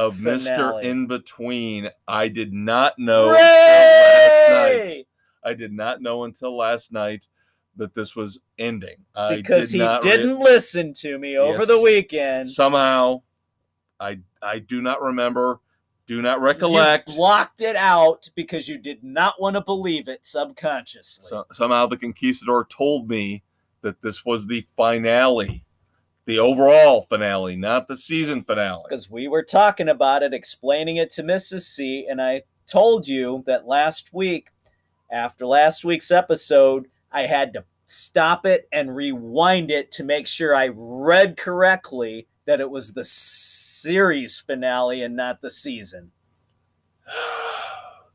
[0.00, 0.82] Of Mr.
[0.82, 1.90] In Between.
[2.08, 5.06] I did not know until last night.
[5.44, 7.26] I did not know until last night
[7.76, 8.96] that this was ending.
[9.14, 11.66] I Because did he not re- didn't listen to me over Yes.
[11.68, 12.50] the weekend.
[12.50, 13.22] somehow
[13.98, 15.60] I I do not remember,
[16.06, 17.06] do not You recollect.
[17.08, 21.26] blocked it out because you did not want to believe it subconsciously.
[21.28, 23.42] So, somehow the conquistador told me
[23.82, 25.64] that this was the finale,
[26.30, 28.84] the overall finale, not the season finale.
[28.88, 31.62] because we were talking about it, explaining it to Mrs.
[31.62, 34.50] C, and I told you that last week,
[35.10, 40.54] after last week's episode, I had to stop it and rewind it to make sure
[40.54, 46.12] I read correctly that it was the series finale and not the season.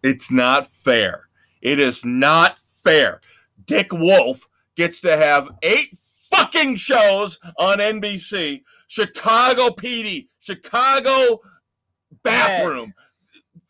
[0.04, 1.30] It's not fair.
[1.64, 3.22] It is not fair.
[3.66, 5.96] Dick Wolf gets to have eight
[6.36, 8.62] fucking shows on NBC.
[8.88, 11.40] Chicago PD, Chicago
[12.24, 12.94] bathroom,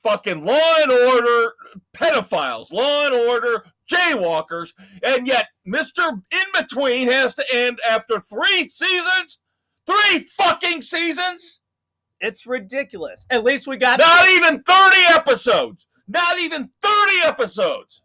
[0.03, 1.53] fucking Law and Order,
[1.95, 6.11] pedophiles, Law and Order, jaywalkers, and yet Mr.
[6.32, 9.39] In Between has to end after three seasons?
[9.88, 11.61] Three fucking seasons?
[12.20, 13.26] It's ridiculous.
[13.30, 15.88] At least we got Not even 30 episodes.
[16.07, 18.01] Not even 30 episodes.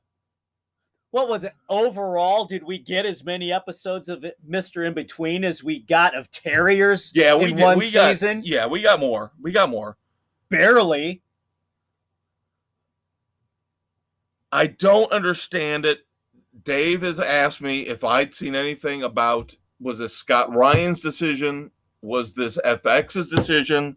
[1.11, 2.44] What was it overall?
[2.44, 4.86] Did we get as many episodes of Mr.
[4.86, 7.11] In Between as we got of Terriers?
[7.14, 7.62] Yeah, we in did.
[7.62, 8.38] one we season.
[8.38, 9.32] Got, yeah, we got more.
[9.40, 9.96] We got more.
[10.48, 11.22] Barely.
[14.52, 16.00] I don't understand it.
[16.64, 21.70] Dave has asked me if I'd seen anything about was this Scott Ryan's decision?
[22.02, 23.96] Was this FX's decision?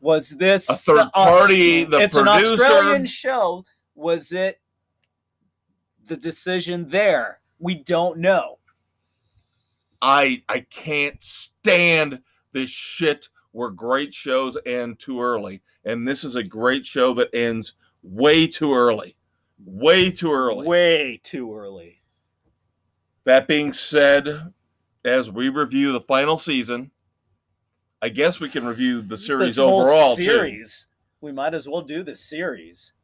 [0.00, 2.54] Was this A third the party, the it's producer?
[2.54, 3.64] an Australian show.
[3.94, 4.59] Was it
[6.10, 7.40] the decision there?
[7.58, 8.58] We don't know.
[10.02, 12.20] I I can't stand
[12.52, 15.62] this shit where great shows end too early.
[15.84, 19.16] And this is a great show that ends way too early.
[19.64, 20.66] Way too early.
[20.66, 22.02] Way too early.
[23.24, 24.52] That being said,
[25.04, 26.90] as we review the final season,
[28.02, 30.88] I guess we can review the series This whole overall series.
[31.20, 32.94] We might as well do the series.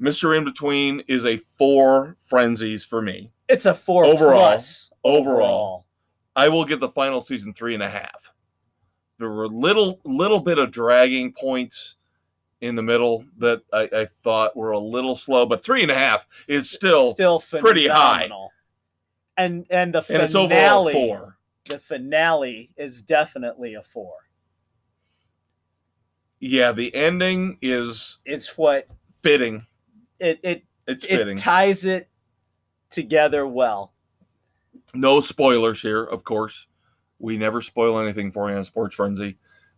[0.00, 0.36] Mr.
[0.36, 3.30] In Between is a four frenzies for me.
[3.48, 4.32] It's a four Overall.
[4.32, 5.86] plus Overall.
[6.36, 8.32] I will give the final season three and a half.
[9.18, 11.96] There were little little bit of dragging points
[12.62, 15.94] in the middle that I, I thought were a little slow, but three and a
[15.94, 18.30] half is still, still pretty high.
[19.36, 21.36] And and the and it's overall four.
[21.66, 24.14] the finale is definitely a four.
[26.38, 29.66] Yeah, the ending is It's what fitting.
[30.20, 31.36] It it It's it fitting.
[31.36, 32.08] ties it
[32.90, 33.92] together well.
[34.94, 36.66] no spoilers here, of course.
[37.18, 39.36] We never spoil anything for you on Sports Frenzy.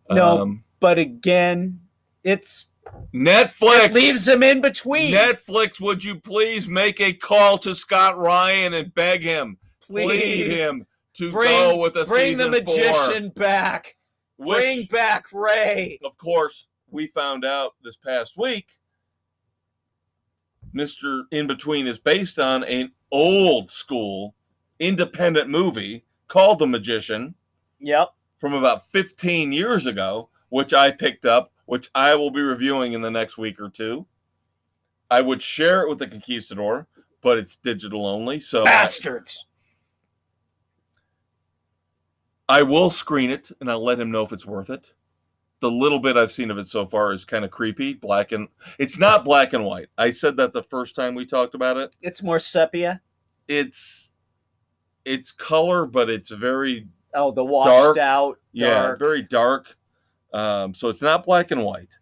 [0.09, 0.41] No.
[0.41, 1.79] Um, But again,
[2.23, 2.67] It's
[3.13, 5.13] Netflix it leaves him in between.
[5.13, 10.59] Netflix, would you please make a call to Scott Ryan and beg him, plead Please
[10.59, 10.85] him
[11.15, 13.95] to bring, go with a bring the season four, magician back.
[14.37, 15.99] which, bring back Ray.
[16.03, 18.67] of course, we found out this past week.
[20.73, 21.23] Mr.
[21.31, 24.35] In Between is based on an old school
[24.79, 27.35] independent movie called The Magician
[27.79, 28.09] Yep.
[28.37, 33.01] from about 15 years ago, which I picked up, which I will be reviewing in
[33.01, 34.07] the next week or two.
[35.11, 36.87] I would share it with the Conquistador,
[37.21, 38.39] but it's digital only.
[38.39, 39.45] So I, Bastards.
[42.49, 44.93] I will screen it and I'll let him know if it's worth it.
[45.63, 47.93] The little bit I've seen of it so far is kind of creepy.
[47.93, 49.87] Black and it's not black and white.
[49.97, 51.95] I said that the first time we talked about it.
[52.01, 52.99] It's more sepia.
[53.47, 54.11] It's
[55.05, 57.97] it's color, but it's very Oh, the washed Dark.
[57.97, 58.39] out.
[58.51, 58.99] yeah, dark.
[58.99, 59.77] very dark.
[60.33, 61.97] Um, so it's not black and white.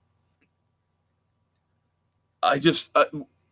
[2.41, 3.05] I just, I,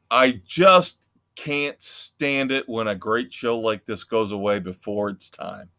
[0.09, 5.29] I just can't stand it when a great show like this goes away before its
[5.29, 5.69] time.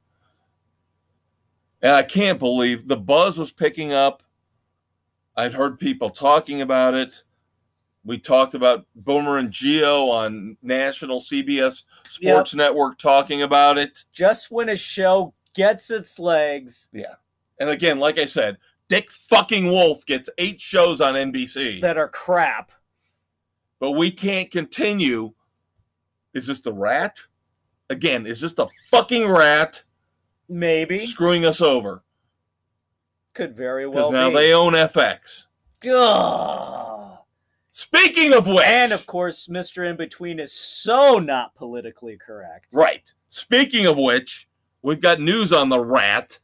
[1.83, 4.23] And I can't believe the buzz was picking up.
[5.37, 7.23] I'd heard people talking about it.
[8.05, 14.05] We talked about Boomer and Gio on national CBS Sports Network talking about it.
[14.13, 17.15] Just when a show gets its legs Yeah.
[17.59, 18.57] And again, like I said,
[18.89, 22.73] Dick fucking Wolf gets eight shows on NBC, that are crap.
[23.79, 25.33] but we can't continue.
[26.35, 27.17] Is this the rat?
[27.91, 29.83] Again, is this the fucking rat
[30.51, 31.07] Maybe.
[31.07, 32.03] screwing us over?
[33.35, 34.35] Could very well Because now be.
[34.35, 35.45] they own FX.
[35.91, 37.19] Ugh.
[37.73, 39.89] Speaking of which, And of course, Mr.
[39.89, 42.67] In Between is so not politically correct.
[42.75, 43.13] right.
[43.31, 44.49] Speaking of which,
[44.83, 46.41] we've got news on the rat.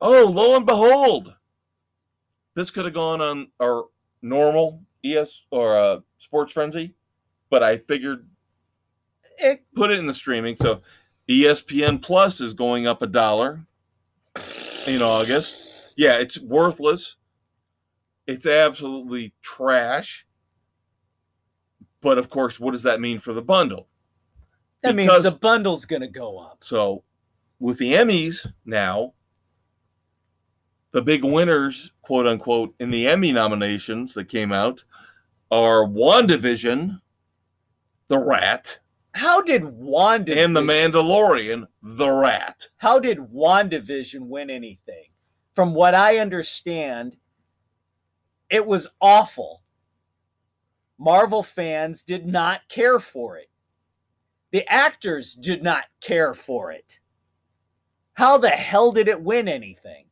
[0.00, 1.34] Oh, lo and behold,
[2.54, 3.84] this could have gone on our
[4.20, 6.94] normal ES or uh, Sports Frenzy,
[7.48, 8.28] but I figured
[9.38, 10.56] It, put it in the streaming.
[10.56, 10.82] So
[11.28, 13.64] ESPN Plus is going up a dollar
[14.86, 15.94] in August.
[15.96, 17.16] Yeah, it's worthless.
[18.26, 20.26] It's absolutely trash.
[22.00, 23.88] But of course, what does that mean for the bundle?
[24.82, 26.58] that means the bundle's going to go up.
[26.62, 27.04] So
[27.58, 29.14] with the Emmys now,
[30.90, 34.84] the big winners, quote unquote, in the Emmy nominations that came out
[35.50, 37.00] are WandaVision,
[38.08, 38.78] The Rat,
[39.14, 42.68] How did WandaVision and The Mandalorian, The Rat.
[42.78, 45.04] How did WandaVision win anything?
[45.54, 47.16] From what I understand,
[48.50, 49.62] it was awful.
[50.98, 53.48] Marvel fans did not care for it.
[54.50, 56.98] The actors did not care for it.
[58.14, 60.06] How the hell did it win anything?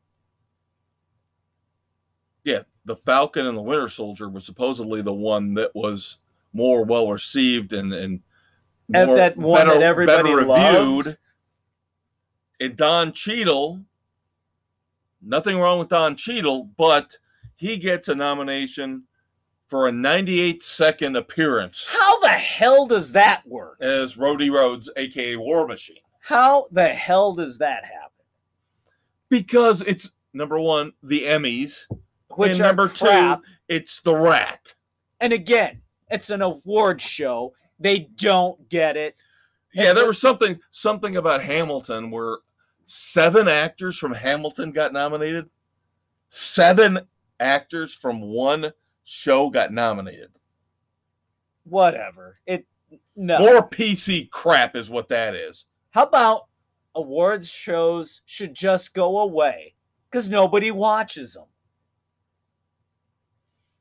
[2.44, 6.18] Yeah, the Falcon and the Winter Soldier was supposedly the one that was
[6.52, 8.22] more well received and and, And
[8.88, 11.06] more- that one that everybody better loved?
[11.06, 11.18] reviewed.
[12.60, 13.80] And Don Cheadle,
[15.20, 17.16] nothing wrong with Don Cheadle, but
[17.56, 19.04] he gets a nomination
[19.68, 23.78] for a 98 second appearance How the hell does that work?
[23.80, 25.96] as Rhodey Rhodes, aka War Machine.
[26.20, 28.10] How the hell does that happen?
[29.28, 31.86] Because it's number one, the Emmys,
[32.28, 33.38] Which and number crap.
[33.40, 34.74] two, it's the Rat.
[35.20, 37.54] And again, it's an award show.
[37.82, 39.16] They don't get it.
[39.74, 42.38] Yeah, And there was something something about Hamilton where
[42.86, 45.48] seven actors from Hamilton got nominated.
[46.28, 47.00] Seven
[47.40, 48.70] actors from one
[49.04, 50.30] show got nominated.
[51.64, 52.38] Whatever.
[52.46, 52.66] It
[53.16, 53.38] no.
[53.38, 55.64] More PC crap is what that is.
[55.90, 56.48] How about
[56.94, 59.74] awards shows should just go away
[60.10, 61.46] because nobody watches them?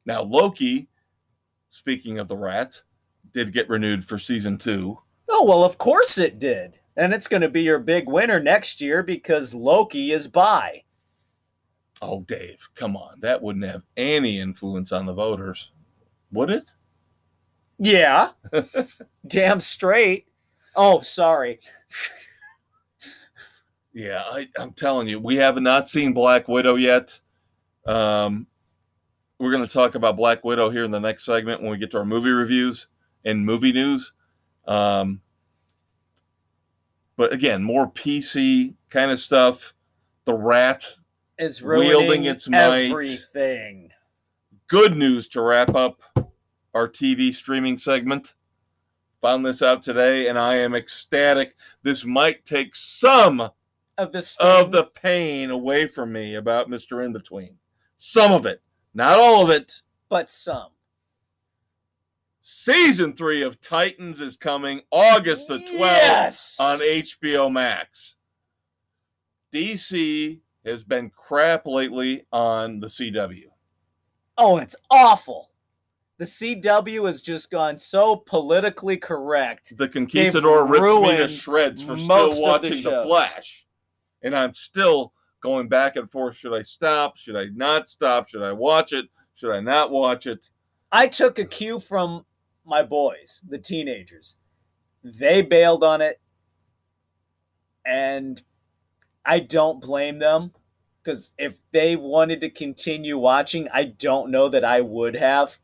[0.05, 0.87] Now Loki,
[1.69, 2.81] speaking of the rat,
[3.33, 4.99] did get renewed for season two.
[5.29, 6.79] Oh, well, of course it did.
[6.97, 10.83] And it's going to be your big winner next year because Loki is by.
[12.01, 13.19] Oh, Dave, come on.
[13.21, 15.71] That wouldn't have any influence on the voters,
[16.31, 16.69] would it?
[17.79, 18.29] Yeah.
[19.27, 20.27] Damn straight.
[20.75, 21.59] Oh, sorry.
[23.93, 27.19] Yeah, I, I'm telling you, we have not seen Black Widow yet.
[27.85, 28.47] Um,
[29.37, 31.91] we're going to talk about Black Widow here in the next segment when we get
[31.91, 32.87] to our movie reviews
[33.25, 34.11] and movie news.
[34.67, 35.21] Um,
[37.17, 39.73] but again, more PC kind of stuff.
[40.25, 40.85] The Rat.
[41.37, 42.89] Is Wielding its might.
[42.91, 43.89] everything.
[44.67, 46.01] Good news to wrap up
[46.73, 48.33] our TV streaming segment.
[49.21, 51.55] Found this out today, and I am ecstatic.
[51.83, 53.49] This might take some
[53.97, 57.05] of the sting, of the pain away from me about Mr.
[57.05, 57.55] In Between.
[57.97, 58.61] Some of it,
[58.93, 59.81] not all of it.
[60.09, 60.69] but some.
[62.53, 66.57] Season three of Titans is coming August the 12th Yes.
[66.59, 68.15] on HBO Max.
[69.53, 73.45] DC has been crap lately on the CW.
[74.37, 75.49] Oh, it's awful.
[76.17, 79.75] The CW has just gone so politically correct.
[79.77, 83.01] The Conquistador rips me to shreds for still of the watching the.
[83.03, 83.65] Flash.
[84.21, 86.35] And I'm still going back and forth.
[86.35, 87.15] Should I stop?
[87.15, 88.27] Should I not stop?
[88.27, 89.05] Should I watch it?
[89.35, 90.49] Should I not watch it?
[90.91, 92.25] I took a cue from
[92.65, 94.37] my boys, the teenagers.
[95.03, 96.19] They bailed on it,
[97.85, 98.41] and
[99.25, 100.51] I don't blame them
[101.03, 105.57] because if they wanted to continue watching, I don't know that I would have.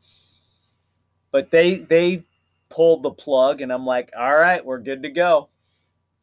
[1.30, 2.24] But they they
[2.68, 5.48] pulled the plug, and I'm like, all right, we're good to go.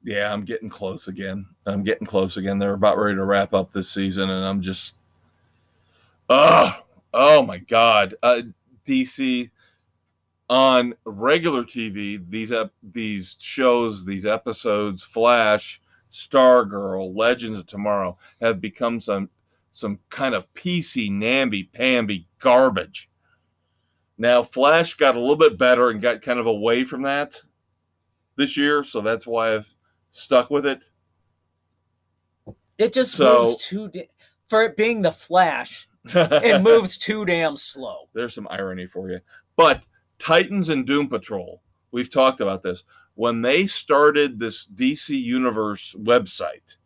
[0.04, 1.48] Yeah, I'm getting close again.
[1.66, 2.60] I'm getting close again.
[2.60, 4.96] They're about ready to wrap up this season, and I'm just,
[6.30, 8.42] oh, oh my God, uh,
[8.86, 9.50] DC
[10.50, 12.24] on regular TV.
[12.30, 19.30] These ep- these shows, these episodes, Flash, Stargirl, Legends of Tomorrow, have become some
[19.72, 23.10] some kind of PC namby pamby garbage.
[24.18, 27.36] Now, Flash got a little bit better and got kind of away from that
[28.38, 29.74] this year, so that's why I've
[30.12, 30.84] stuck with it.
[32.78, 33.90] It just So- moves too.
[33.90, 34.10] Da-
[34.48, 38.08] for it being the Flash, it moves too damn slow.
[38.14, 39.20] There's some irony for you.
[39.56, 39.86] But
[40.26, 41.62] Titans and Doom Patrol,
[41.92, 42.84] we've talked about this.
[43.14, 46.78] When they started this DC Universe website,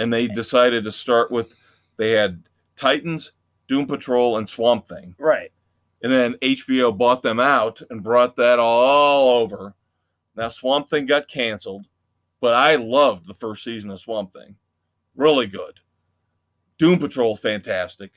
[0.00, 1.54] and they decided to start with,
[1.96, 2.42] they had
[2.74, 3.30] Titans,
[3.68, 5.14] Doom Patrol, and Swamp Thing.
[5.20, 5.52] Right.
[6.02, 9.76] And then HBO bought them out and brought that all over.
[10.34, 11.86] Now Swamp Thing got canceled,
[12.40, 14.56] but I loved the first season of Swamp Thing.
[15.14, 15.78] Really good.
[16.76, 18.10] Doom Patrol, fantastic.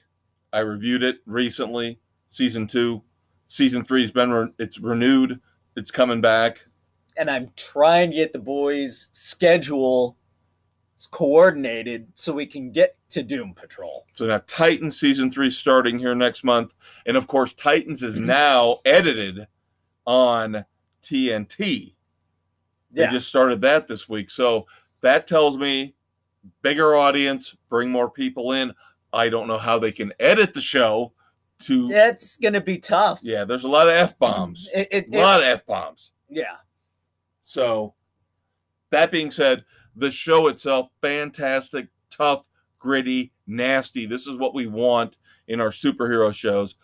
[0.52, 2.00] I reviewed it recently.
[2.28, 3.04] Season two,
[3.48, 5.40] season three's been re- it's renewed.
[5.76, 6.66] It's coming back.
[7.18, 10.18] and I'm trying to get the boys' schedule
[11.12, 14.06] coordinated so we can get to Doom Patrol.
[14.14, 16.74] So now Titans season three starting here next month,
[17.06, 18.26] and of course Titans is mhm.
[18.26, 19.48] now edited
[20.06, 20.66] on
[21.04, 21.94] TNT.
[22.92, 24.30] They Yeah, just started that this week.
[24.32, 24.66] So
[25.02, 25.94] that tells me
[26.62, 28.74] bigger audience, bring more people in.
[29.14, 31.14] I don't know how they can edit the show
[31.60, 33.20] to it's gonna be tough.
[33.24, 34.70] Yeah, there's a lot of F bombs.
[34.76, 36.12] It, it, A it- lot of F bombs.
[36.30, 36.58] yeah,
[37.42, 37.94] So
[38.92, 39.64] that being said,
[39.96, 42.46] the show itself, fantastic, tough,
[42.80, 44.06] gritty, nasty.
[44.06, 46.76] This is what we want in our superhero shows.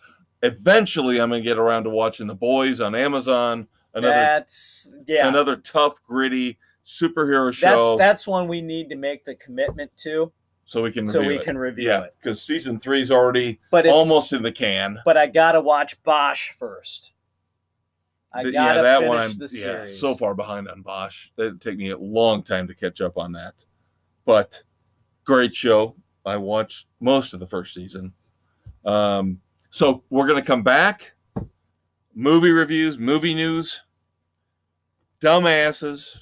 [0.42, 3.68] Eventually I'm gonna get around to watching the boys on Amazon.
[3.94, 5.28] Another that's yeah.
[5.28, 7.96] another tough, gritty superhero that's show.
[7.96, 10.32] that's one we need to make the commitment to,
[10.66, 11.44] so we can so review we it.
[11.44, 12.14] can review yeah, it.
[12.20, 14.98] because season three's already But almost in the can.
[15.04, 17.12] But I gotta watch Bosch first.
[18.32, 20.00] I gotta yeah, that finish one I'm the yeah, series.
[20.00, 21.28] so far behind on Bosch.
[21.36, 23.54] It'd take me a long time to catch up on that.
[24.24, 24.62] But
[25.24, 25.94] great show.
[26.26, 28.12] I watched most of the first season.
[28.84, 29.40] Um,
[29.70, 31.12] so we're gonna come back.
[32.14, 33.82] Movie reviews, movie news,
[35.20, 36.18] dumbasses,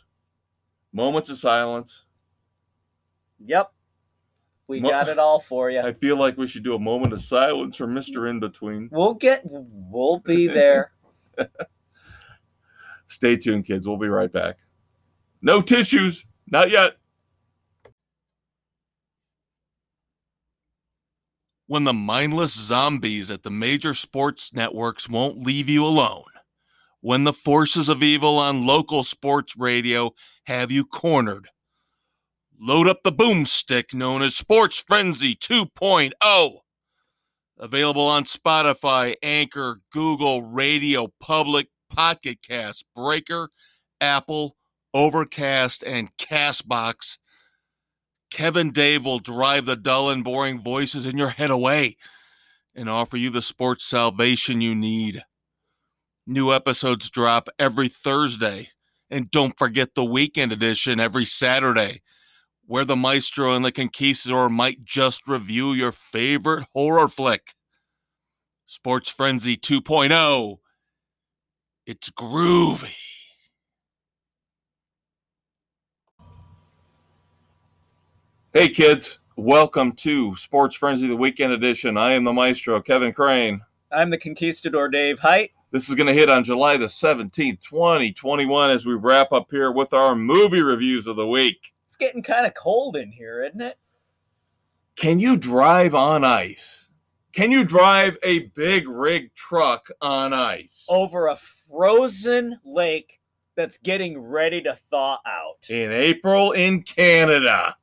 [0.92, 2.04] moments of silence.
[3.44, 3.72] Yep,
[4.72, 5.80] we Mo- got it all for you.
[5.80, 8.30] I feel like we should do a moment of silence for Mr.
[8.30, 8.88] In Between.
[8.90, 9.42] We'll get.
[9.44, 10.92] We'll be there.
[13.06, 13.86] Stay tuned, kids.
[13.86, 14.56] We'll be right back.
[15.42, 16.96] No tissues, not yet.
[21.66, 26.24] When the mindless zombies at the major sports networks won't leave you alone.
[27.02, 30.14] When the forces of evil on local sports radio
[30.44, 31.50] have you cornered.
[32.64, 36.58] Load up the boomstick known as Sports Frenzy 2.0.
[37.58, 43.48] Available on Spotify, Anchor, Google, Radio Public, Pocket Cast, Breaker,
[44.00, 44.54] Apple,
[44.94, 47.18] Overcast, and Castbox.
[48.30, 51.96] Kevin Dave will drive the dull and boring voices in your head away
[52.76, 55.20] and offer you the sports salvation you need.
[56.28, 58.68] New episodes drop every Thursday.
[59.10, 62.02] And don't forget the weekend edition every Saturday,
[62.72, 67.54] where the maestro and the conquistador might just review your favorite horror flick.
[68.64, 70.56] Sports Frenzy 2.0.
[71.86, 72.94] It's groovy.
[78.54, 81.98] Hey kids, welcome to Sports Frenzy the Weekend Edition.
[81.98, 83.60] I am the maestro, Kevin Crane.
[83.92, 85.50] I'm the conquistador, Dave Height.
[85.72, 89.70] This is going to hit on July the 17th, 2021, as we wrap up here
[89.70, 91.71] with our movie reviews of the week.
[92.02, 93.78] Getting kind of cold in here, isn't it?
[94.96, 96.88] Can you drive on ice?
[97.32, 103.20] Can you drive a big rig truck on ice Over a frozen lake
[103.54, 105.64] that's getting ready to thaw out.
[105.70, 107.76] in April in Canada?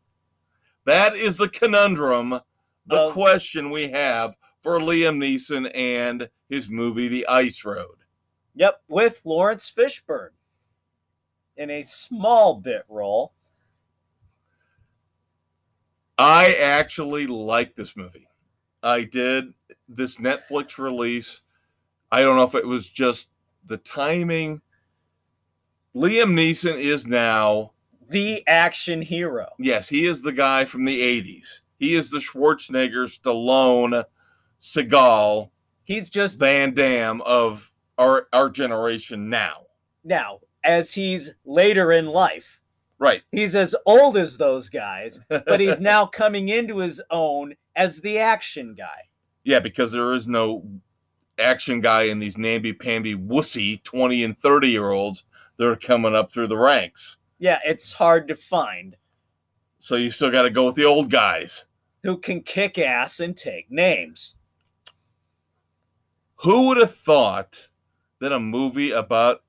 [0.83, 2.41] That is the conundrum,
[2.87, 7.95] the Of- question we have for Liam Neeson and his movie The Ice Road.
[8.55, 10.31] Yep, with Laurence Fishburne
[11.55, 13.31] in a small bit role.
[16.19, 18.27] I actually like this movie.
[18.83, 19.53] I did
[19.87, 21.41] this Netflix release.
[22.11, 23.29] I don't know if it was just
[23.65, 24.61] the timing.
[25.95, 27.71] Liam Neeson is now,
[28.09, 29.47] The action hero.
[29.59, 31.61] yes, he is the guy from the 80s.
[31.77, 34.03] He is the Schwarzenegger, Stallone,
[34.61, 35.49] Seagal,
[35.83, 39.61] He's just Van Damme of our, our generation now.
[40.03, 42.58] now, as he's later in life,
[42.99, 43.23] Right.
[43.31, 48.17] he's as old as those guys, but he's now coming into his own as the
[48.19, 49.07] action guy.
[49.45, 50.65] Yeah, because there is no
[51.39, 55.23] action guy in these namby-pamby wussy 20 and 30 year olds
[55.57, 57.15] that are coming up through the ranks.
[57.39, 58.97] Yeah, it's hard to find
[59.79, 61.65] So you still got to go with the old guys.
[62.03, 64.35] who can kick ass and take names.
[66.35, 67.67] Who would have thought
[68.19, 69.43] that a movie about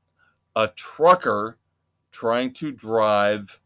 [0.57, 1.59] a trucker
[2.21, 3.61] trying to drive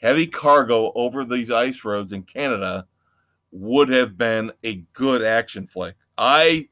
[0.00, 2.86] heavy cargo over these ice roads in Canada
[3.50, 5.96] would have been a good action flick?
[6.16, 6.68] I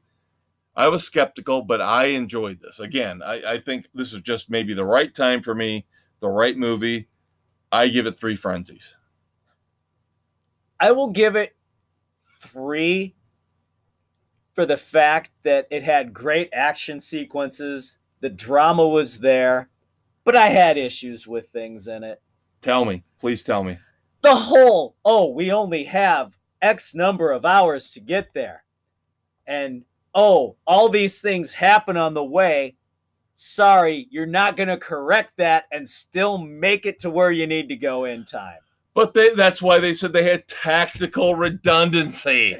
[0.77, 2.79] I was skeptical, but I enjoyed this.
[2.79, 5.85] Again, I, I think this is just maybe the right time for me,
[6.21, 7.09] the right movie.
[7.69, 8.93] I give it three frenzies.
[10.79, 11.55] I will give it
[12.39, 13.15] three
[14.53, 17.97] for the fact that it had great action sequences.
[18.21, 19.69] The drama was there,
[20.27, 22.21] but I had issues with things in it.
[22.61, 23.77] Tell me, please tell me.
[24.23, 28.65] The whole, oh, we only have X number of hours to get there.
[29.47, 32.75] And oh, all these things happen on the way.
[33.35, 37.69] Sorry, you're not going to correct that and still make it to where you need
[37.69, 38.59] to go in time.
[38.93, 42.57] But they, that's why they said they had tactical redundancy.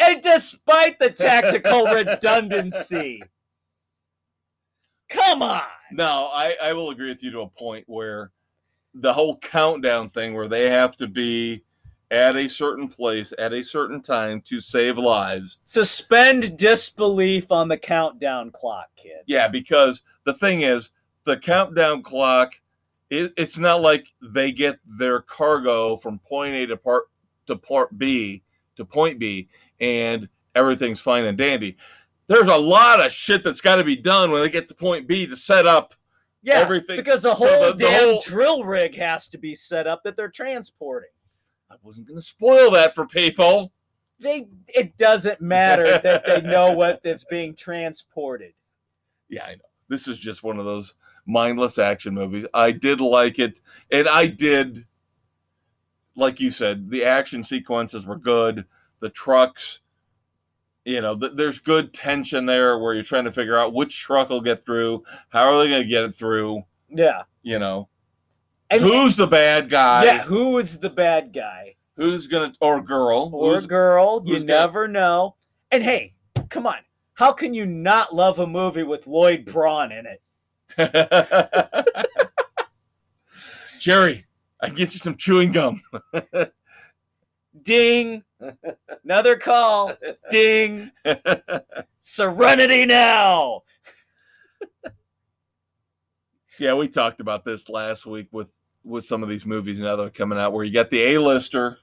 [0.00, 3.22] And despite the tactical redundancy,
[5.08, 5.62] come on.
[5.92, 8.32] No, I, I will agree with you to a point where
[8.94, 11.62] the whole countdown thing, where they have to be
[12.10, 15.58] at a certain place at a certain time to save lives.
[15.64, 19.24] Suspend disbelief on the countdown clock, kids.
[19.26, 20.90] Yeah, because the thing is,
[21.24, 22.60] the countdown clock,
[23.10, 27.04] it, it's not like they get their cargo from point A to part
[27.46, 28.42] to part B
[28.76, 29.48] to point B
[29.80, 31.76] and everything's fine and dandy.
[32.26, 35.06] There's a lot of shit that's got to be done when they get to point
[35.06, 35.94] B to set up
[36.42, 39.86] yeah, everything- because the whole the- the damn whole- drill rig has to be set
[39.86, 41.10] up that they're transporting.
[41.70, 43.72] I wasn't going to spoil that for people.
[44.20, 48.52] They it doesn't matter that they know what that's being transported.
[49.28, 49.62] Yeah, I know.
[49.88, 50.94] This is just one of those
[51.26, 52.46] mindless action movies.
[52.54, 53.60] I did like it,
[53.90, 54.86] and I did,
[56.16, 58.66] like you said, the action sequences were good.
[59.00, 59.80] The trucks,
[60.84, 64.28] you know, th- there's good tension there where you're trying to figure out which truck
[64.28, 65.02] will get through.
[65.30, 66.62] How are they going to get it through?
[66.90, 67.22] Yeah.
[67.42, 67.88] You know,
[68.70, 70.04] And who's the bad guy?
[70.04, 71.74] yeah, who is the bad guy?
[71.96, 73.30] Who's gonna or girl?
[73.32, 75.36] Or girl, you gonna- never know.
[75.70, 76.14] And hey,
[76.48, 76.78] come on.
[77.14, 80.20] How can you not love a movie with Lloyd Braun in it?
[83.80, 84.26] Jerry,
[84.60, 85.82] I can get you some chewing gum.
[87.62, 88.22] Ding.
[89.04, 89.92] Another call.
[90.30, 90.90] Ding.
[92.00, 93.62] Serenity now.
[96.58, 98.48] Yeah, we talked about this last week with
[98.84, 101.78] with some of these movies now that are coming out, where you got the A-lister,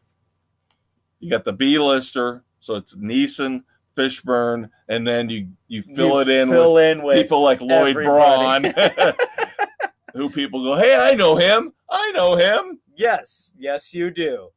[1.20, 3.64] you got the B-lister, so it's Neeson,
[3.98, 7.60] Fishburne, and then you you fill You it in fill with in with people like
[7.60, 8.66] Lloyd Braun,
[10.14, 11.74] who people go, "Hey, I know him.
[11.90, 12.80] I know him.
[12.96, 14.50] yes, yes, you do.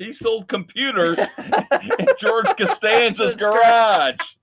[0.00, 1.18] He sold computers
[1.98, 4.34] in George Costanza's garage."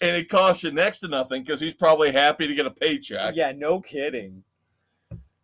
[0.00, 3.34] And it costs you next to nothing because he's probably happy to get a paycheck.
[3.34, 4.44] Yeah, no kidding.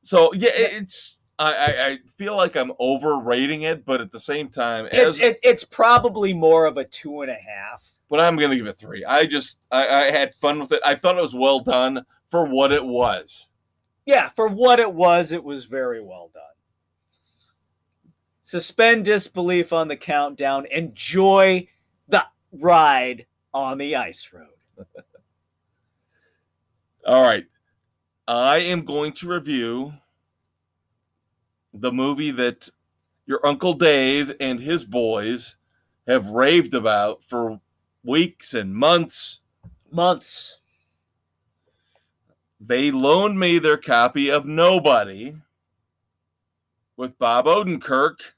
[0.03, 4.84] So yeah, it's I, I, feel like I'm overrating it, but at the same time,
[4.92, 7.90] as It's it, it's probably more of a two and a half.
[8.11, 9.07] but I'm gonna give it three.
[9.07, 10.82] I just I, I had fun with it.
[10.84, 13.46] I thought it was well done for what it was.
[14.05, 16.42] Yeah, for what it was, it was very well done.
[18.51, 20.66] Suspend disbelief on the countdown.
[20.72, 21.68] Enjoy
[22.09, 24.48] the ride on the ice road.
[27.07, 27.46] All right,
[28.26, 29.92] I am going to review
[31.72, 32.68] the movie that
[33.24, 35.55] your Uncle Dave and his boys
[36.09, 37.61] have raved about for
[38.03, 39.38] weeks and months.
[39.92, 40.59] Months.
[42.59, 45.36] They loaned me their copy of Nobody
[46.96, 48.32] with Bob Odenkirk.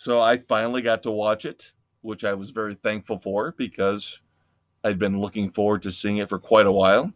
[0.00, 4.20] So I finally got to watch it, which I was very thankful for because
[4.82, 7.12] I'd been looking forward to seeing it for quite a while.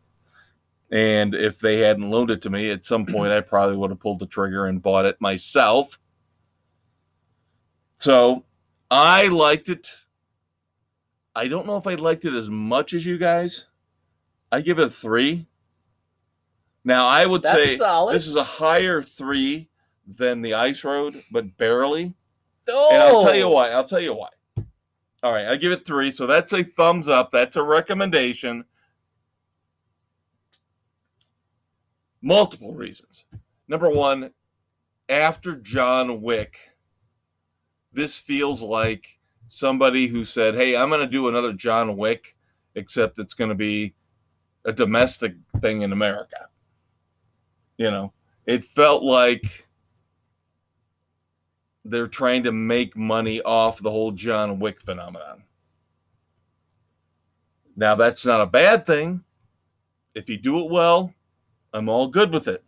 [0.93, 4.01] And if they hadn't loaned it to me at some point, I probably would have
[4.01, 5.99] pulled the trigger and bought it myself.
[7.97, 8.45] So
[8.91, 9.97] I liked it.
[11.35, 13.65] I don't know if I liked it as much as you guys.
[14.53, 15.47] I give it a three.
[16.85, 18.15] Now I would That's say solid.
[18.15, 19.71] this is a higher three
[20.07, 22.15] than the ice road, but barely.
[22.69, 23.51] Oh, And I'll tell you oh.
[23.51, 23.71] why.
[23.71, 24.29] I'll tell you why.
[25.23, 26.11] All right, I give it three.
[26.11, 27.31] So that's a thumbs up.
[27.31, 28.65] That's a recommendation.
[32.21, 33.25] Multiple reasons.
[33.67, 34.31] Number one,
[35.09, 36.57] after John Wick,
[37.93, 42.37] this feels like somebody who said, Hey, I'm going to do another John Wick,
[42.75, 43.95] except it's going to be
[44.65, 46.49] a domestic thing in America.
[47.79, 48.13] You know,
[48.47, 49.64] it felt like
[51.85, 55.45] they're trying to make money off the whole John Wick phenomenon.
[57.77, 59.23] Now, that's not a bad thing.
[60.15, 61.13] If you do it well,
[61.73, 62.65] I'm all good with it.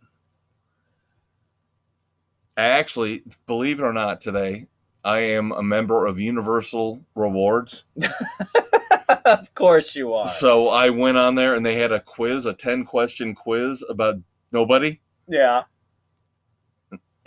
[2.57, 4.67] I actually, believe it or not, today,
[5.03, 7.85] I am a member of Universal Rewards.
[9.25, 10.27] of course you are.
[10.27, 14.15] So I went on there and they had a quiz, a 10 question quiz about
[14.51, 14.99] nobody.
[15.27, 15.63] yeah.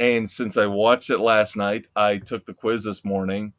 [0.00, 3.52] And since I watched it last night, I took the quiz this morning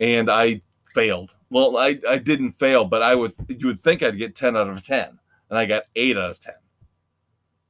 [0.00, 0.60] and I
[0.92, 1.36] failed.
[1.50, 4.68] Well, I, I didn't fail, but I would you would think I'd get 10 out
[4.68, 5.16] of 10.
[5.50, 6.54] And I got 8 out of 10.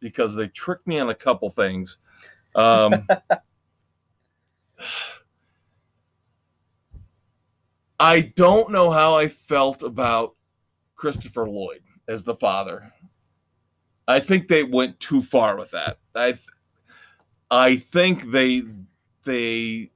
[0.01, 1.99] Because they tricked me on a couple things.
[2.55, 3.07] Um
[8.01, 10.34] I don't know how I felt about
[10.97, 12.90] Christopher Lloyd as the father.
[14.09, 15.99] I think they went too far with that.
[16.14, 16.38] I
[17.53, 18.62] I think they
[19.24, 19.90] they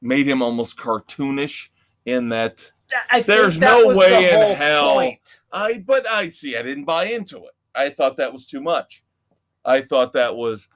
[0.00, 1.68] made him almost cartoonish
[2.06, 2.70] in that
[3.10, 4.94] I There's that no way the in hell.
[4.94, 5.40] point.
[5.52, 7.52] I but I see I didn't buy into it.
[7.74, 9.02] I thought that was too much.
[9.64, 10.68] I thought that was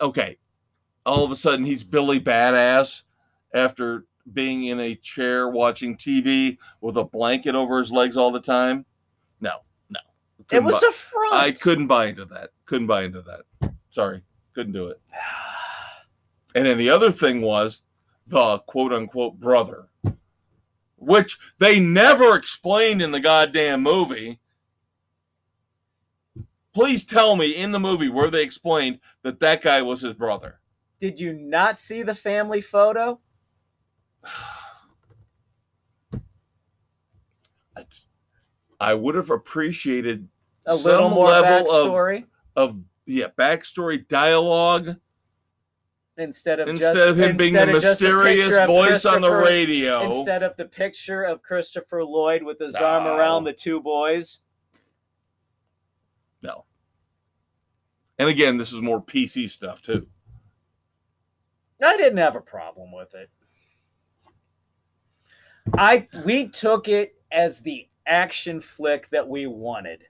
[0.00, 0.38] okay.
[1.04, 3.02] All of a sudden he's Billy Badass
[3.54, 8.40] after being in a chair watching TV with a blanket over his legs all the
[8.40, 8.86] time.
[9.40, 9.56] No,
[9.90, 9.98] no.
[10.38, 11.34] It Couldn't was buy- a front.
[11.34, 12.50] I couldn't buy into that.
[12.66, 13.40] Couldn't buy into that.
[13.92, 14.22] Sorry,
[14.54, 15.00] couldn't do it.
[16.54, 17.82] And then the other thing was
[18.26, 19.88] the quote unquote brother,
[20.96, 24.40] which they never explained in the goddamn movie.
[26.74, 30.58] Please tell me in the movie where they explained that that guy was his brother.
[30.98, 33.20] Did you not see the family photo?
[38.80, 40.26] I would have appreciated
[40.66, 42.24] A some little more level backstory
[42.56, 44.96] of yeah backstory dialogue
[46.16, 49.20] instead of instead just of him being the instead of just a mysterious voice on
[49.20, 50.02] the radio.
[50.02, 54.40] Instead of the picture of Christopher Lloyd with his arm around the two boys.
[56.42, 56.64] No.
[58.18, 60.06] And again, this is more PC stuff too.
[61.82, 63.30] I didn't have a problem with it.
[65.74, 70.04] I we took it as the action flick that we wanted.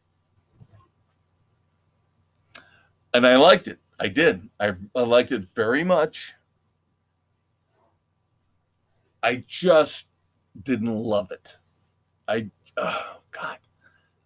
[3.15, 3.79] And I liked it.
[3.99, 4.49] I did.
[4.59, 6.35] I, I liked it very much.
[9.23, 10.09] I just
[10.61, 11.57] didn't love it.
[12.27, 13.59] I, oh, God.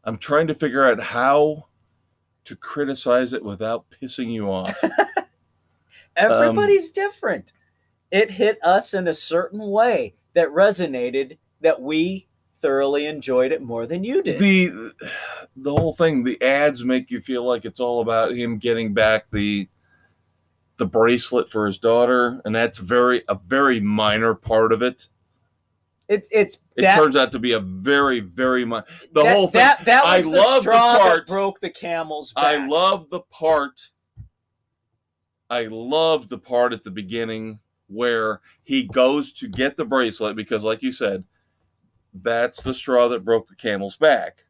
[0.05, 1.67] I'm trying to figure out how
[2.45, 4.75] to criticize it without pissing you off.
[6.17, 7.53] Everybody's different.
[8.11, 13.85] It hit us in a certain way that resonated that we thoroughly enjoyed it more
[13.85, 14.39] than you did.
[14.39, 14.93] the
[15.57, 19.31] the whole thing the ads make you feel like it's all about him getting back
[19.31, 19.69] the
[20.77, 25.09] the bracelet for his daughter and that's very a very minor part of it.
[26.09, 29.49] It's it's it that, turns out to be a very very much the that, whole
[29.49, 29.61] thing.
[29.61, 32.45] that, that I the love the part- that broke the camel's back.
[32.45, 33.91] i love the part.
[35.49, 40.65] I love the part at the beginning where he goes to get the bracelet because
[40.65, 41.25] like you said
[42.23, 44.46] that's the straw that broke the camel's back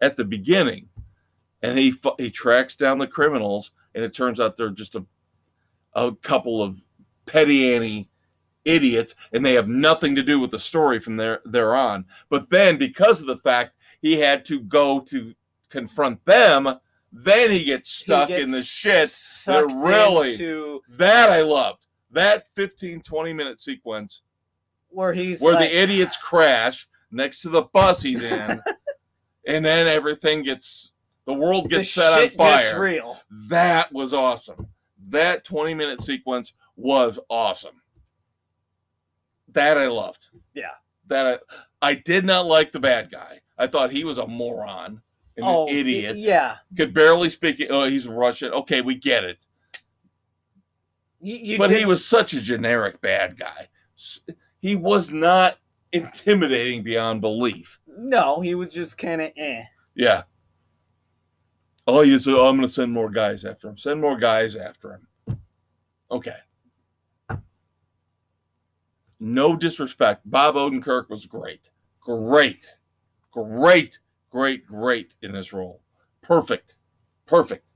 [0.00, 0.88] at the beginning
[1.62, 5.04] and he he tracks down the criminals and it turns out they're just a
[5.94, 6.80] a couple of
[7.26, 8.08] petty Annie
[8.64, 12.50] idiots and they have nothing to do with the story from there there on but
[12.50, 15.34] then because of the fact he had to go to
[15.68, 16.68] confront them,
[17.12, 19.08] then he gets He stuck gets in the shit.
[19.08, 21.86] sucked really- into That I loved.
[22.10, 24.22] That 15, 20 minute sequence
[24.88, 28.60] where he's where like, the idiots crash next to the bus he's in,
[29.46, 30.92] and then everything gets
[31.26, 32.80] the world the gets set on fire.
[32.80, 33.18] real.
[33.48, 34.68] That was awesome.
[35.08, 37.82] That 20 minute sequence was awesome.
[39.52, 40.28] That I loved.
[40.54, 40.70] Yeah.
[41.08, 41.40] That
[41.80, 43.40] I, I did not like the bad guy.
[43.58, 45.02] I thought he was a moron
[45.36, 46.16] and oh, an idiot.
[46.16, 47.64] Yeah, Could barely speak.
[47.68, 48.52] Oh, he's Russian.
[48.52, 49.44] Okay, we get it.
[51.20, 53.68] you, you but he didn't- was such a generic bad guy.
[54.60, 55.58] He was not
[55.92, 57.78] intimidating beyond belief.
[57.86, 59.64] no, he was just kind of eh.
[59.94, 60.22] Yeah.
[61.86, 63.76] Oh, you so I'm going to send more guys after him.
[63.76, 65.38] Send more guys after him.
[66.10, 66.36] Okay.
[69.18, 70.22] No disrespect.
[70.24, 71.70] Bob Odenkirk was great.
[72.00, 72.74] Great.
[73.32, 73.98] Great.
[74.30, 74.66] Great.
[74.66, 75.82] Great in this role.
[76.22, 76.76] Perfect.
[77.26, 77.70] Perfect.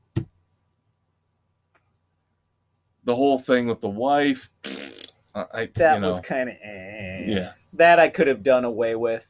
[3.05, 4.51] The whole thing with the wife.
[5.35, 7.25] I, I That you know, was kind of eh.
[7.27, 7.53] yeah.
[7.75, 9.27] That I could have done away with.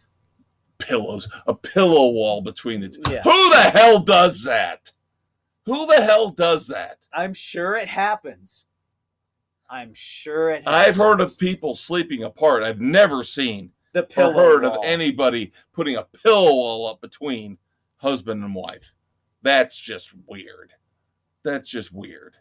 [0.78, 3.02] pillows, a pillow wall between the two.
[3.10, 3.22] Yeah.
[3.22, 4.92] Who the hell does that?
[5.66, 6.98] Who the hell does that?
[7.12, 8.66] I'm sure it happens.
[9.70, 10.64] I'm sure it.
[10.68, 10.88] Happens.
[10.88, 12.62] I've heard of people sleeping apart.
[12.62, 14.78] I've never seen the or pillow heard wall.
[14.78, 17.56] of anybody putting a pillow wall up between
[17.96, 18.94] husband and wife.
[19.42, 20.72] That's just weird.
[21.44, 22.34] That's just weird.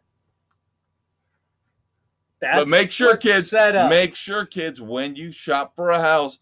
[2.43, 6.39] That's but make sure, kids, make sure, kids, when you shop for a house,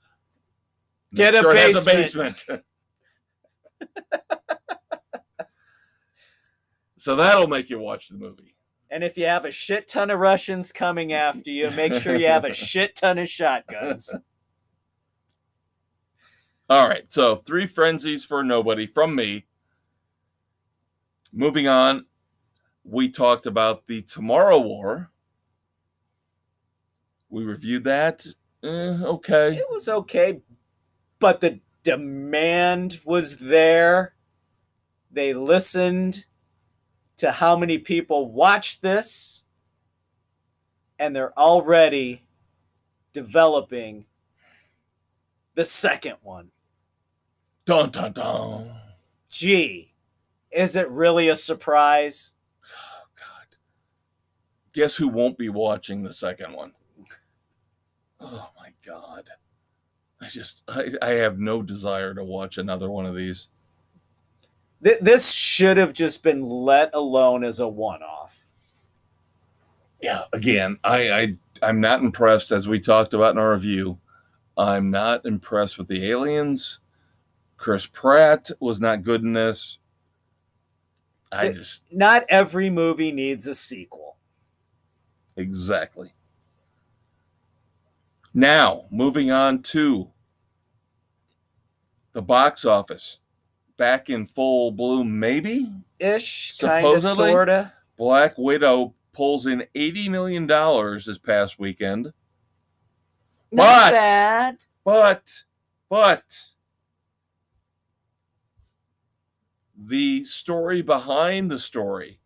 [1.14, 2.44] Get a sure basement.
[2.48, 2.64] basement.
[6.98, 8.56] so that'll make you watch the movie.
[8.90, 12.26] And if you have a shit ton of Russians coming after you, make sure you
[12.26, 14.12] have a shit ton of shotguns.
[16.70, 19.46] All right, so three frenzies for nobody from me.
[21.32, 22.08] Moving on,
[22.84, 25.12] we talked about the Tomorrow War.
[27.32, 28.28] We reviewed that.
[28.62, 29.56] Eh, okay.
[29.56, 30.42] It was okay,
[31.20, 34.14] but the demand was there.
[35.10, 36.26] They listened
[37.18, 39.44] to how many people watched this,
[41.00, 42.24] and they're already
[43.14, 44.06] developing
[45.56, 46.52] the second one.
[47.66, 48.76] Dun dun dun.
[49.30, 49.94] Gee,
[50.52, 52.34] is it really a surprise?
[52.64, 53.58] Oh, God.
[54.74, 56.74] Guess who won't be watching the second one?
[58.22, 59.26] Oh my God.
[60.22, 63.48] I just I, I have no desire to watch another one of these.
[64.84, 68.46] Th- this should have just been let alone as a one off.
[70.02, 74.00] yeah again I, I i'm not impressed as we talked about in our review
[74.58, 76.80] i'm not impressed with the aliens
[77.58, 79.78] chris pratt was not good in this
[81.32, 84.18] i just Not every movie needs a sequel.
[85.38, 86.14] exactly
[88.34, 90.10] now moving on to
[92.14, 93.20] the box office
[93.78, 97.32] back in full bloom maybe Ish, kind of, Supposedly?
[97.32, 97.68] sort of.
[97.98, 102.14] black widow pulls in 80 million dollars this past weekend
[103.52, 104.58] Not But- bad.
[104.84, 105.44] But,
[105.90, 106.24] but,
[109.78, 112.20] the story behind the story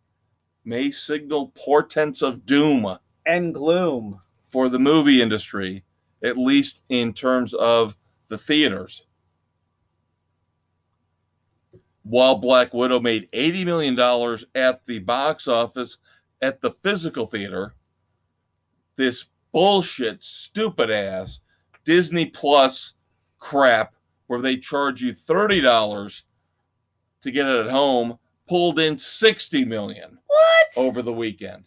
[0.64, 4.20] may signal portents of doom And gloom.
[4.48, 5.84] for the movie industry,
[6.22, 7.96] at least in terms of
[8.28, 9.04] the theaters.
[12.02, 15.98] While Black Widow made $80 million at the box office
[16.40, 17.74] at the physical theater,
[18.96, 21.40] this bullshit, stupid ass
[21.84, 22.94] Disney Plus
[23.38, 23.94] crap
[24.28, 26.22] where they charge you $30
[27.22, 30.66] to get it at home pulled in 60 million What?
[30.86, 31.64] over the weekend.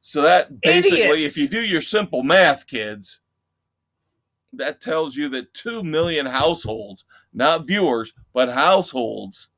[0.00, 1.36] So that basically, Idiots.
[1.36, 3.20] if you do your simple math, kids,
[4.52, 9.48] that tells you that 2 million households, not viewers, but households,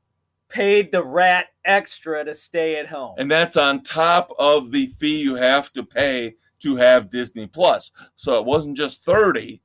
[0.49, 3.15] Paid the rat extra to stay at home.
[3.17, 7.91] and that's on top of the fee you have to pay to have Disney Plus.
[8.17, 9.61] So it wasn't just 30,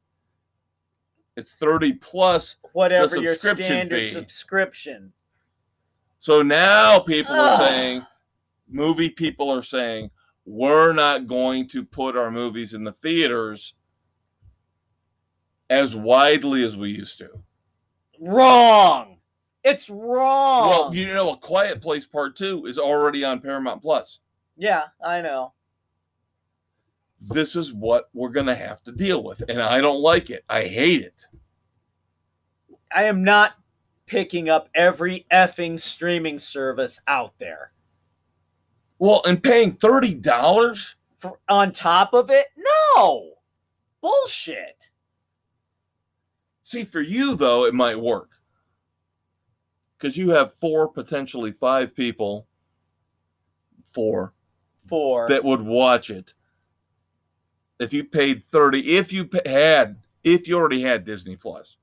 [1.37, 2.57] it's 30 plus.
[2.73, 4.07] Whatever your standard fee.
[4.07, 5.13] subscription.
[6.19, 8.03] So now people are saying,
[8.69, 10.11] movie people are saying,
[10.47, 13.75] we're not going to put our movies in the theaters
[15.71, 17.29] as widely as we used to.
[18.21, 19.19] Wrong.
[19.65, 20.69] It's wrong.
[20.69, 24.21] Well, you know, A Quiet Place Part 2 is already on Paramount Plus.
[24.57, 25.53] yeah, I know.
[27.21, 29.43] This is what we're going to have to deal with.
[29.49, 30.45] And I don't like it.
[30.49, 31.27] I hate it.
[32.93, 33.55] I am not
[34.07, 37.73] picking up every effing streaming service out there.
[39.01, 43.33] Well, and paying thirty dollars For, on top of it, no
[44.01, 44.91] bullshit.
[46.69, 48.33] See, for you though, it might work.
[49.97, 52.47] Because you have four, potentially five people,
[53.87, 54.35] four.
[54.87, 55.29] Four.
[55.31, 56.35] That would watch it.
[57.81, 61.79] If you paid thirty, if you had, if you already had Disney Plus,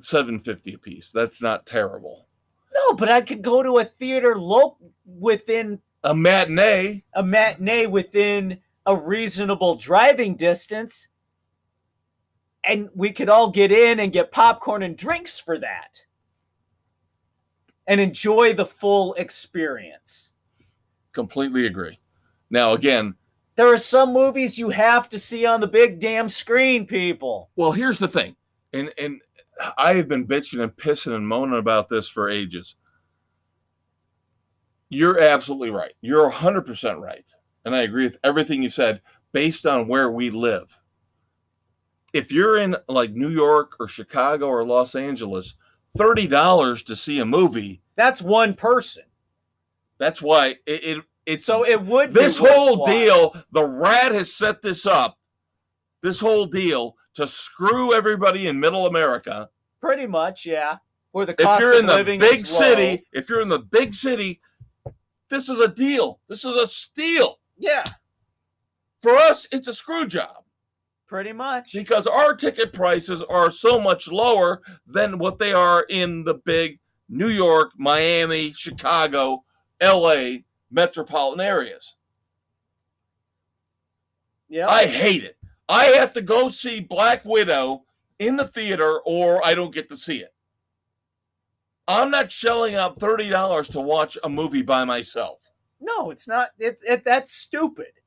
[0.00, 1.12] seven fifty a piece.
[1.12, 2.26] That's not terrible.
[2.74, 8.58] no, but I could go to a theater lo- within A matinee, a matinee within
[8.84, 11.06] a reasonable driving distance,
[12.64, 16.04] and we could all get in and get popcorn and drinks for that,
[17.86, 20.32] and enjoy the full experience.
[21.12, 21.98] completely agree.
[22.50, 23.14] Now again,
[23.56, 27.50] There are some movies you have to see on the big damn screen, people.
[27.56, 28.36] Well, here's the thing,
[28.72, 29.20] and and
[29.76, 32.76] I have been bitching and pissing and moaning about this for ages.
[34.88, 35.92] You're absolutely right.
[36.00, 37.24] You're 100% right.
[37.64, 39.02] And I agree with everything you said
[39.32, 40.76] based on where we live.
[42.12, 45.54] If you're in like New York or Chicago or Los Angeles,
[45.96, 49.04] $30 to see a movie, That's one person.
[49.98, 54.62] that's why it, it it's So it would this whole deal, the rat has set
[54.62, 55.18] this up,
[56.02, 59.48] this whole deal to screw everybody in middle America.
[59.80, 60.78] pretty much, yeah.
[61.12, 62.44] Where the If cost you're of in the living big low.
[62.44, 64.40] city, if you're in the big city,
[65.28, 66.20] this is a deal.
[66.28, 67.38] This is a steal.
[67.58, 67.84] yeah,
[69.02, 70.44] For us, it's a screw job
[71.10, 71.72] pretty much.
[71.72, 76.78] because our ticket prices are so much lower than what they are in the big
[77.08, 79.42] New York, Miami, Chicago,
[79.82, 80.36] LA
[80.70, 81.96] metropolitan areas.
[84.48, 85.36] Yeah, I hate it.
[85.68, 87.84] I have to go see Black Widow
[88.20, 90.32] in the theater or I don't get to see it.
[91.88, 95.40] I'm not shelling out $30 to watch a movie by myself.
[95.80, 96.50] no, it's not.
[96.58, 97.99] It, it that's stupid.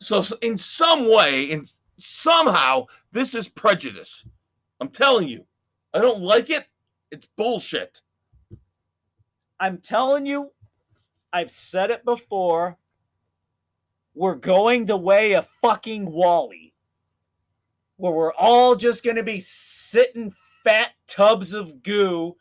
[0.00, 1.64] So in some way, in
[1.98, 4.24] somehow, this is prejudice.
[4.80, 5.46] I'm telling you.
[5.94, 6.66] I don't like it.
[7.10, 8.02] It's bullshit.
[9.58, 10.52] I'm telling you,
[11.32, 12.76] I've said it before.
[14.14, 16.72] We're going the way of fucking WALL-E,
[17.96, 22.36] where we're all just going to be sitting fat tubs of goo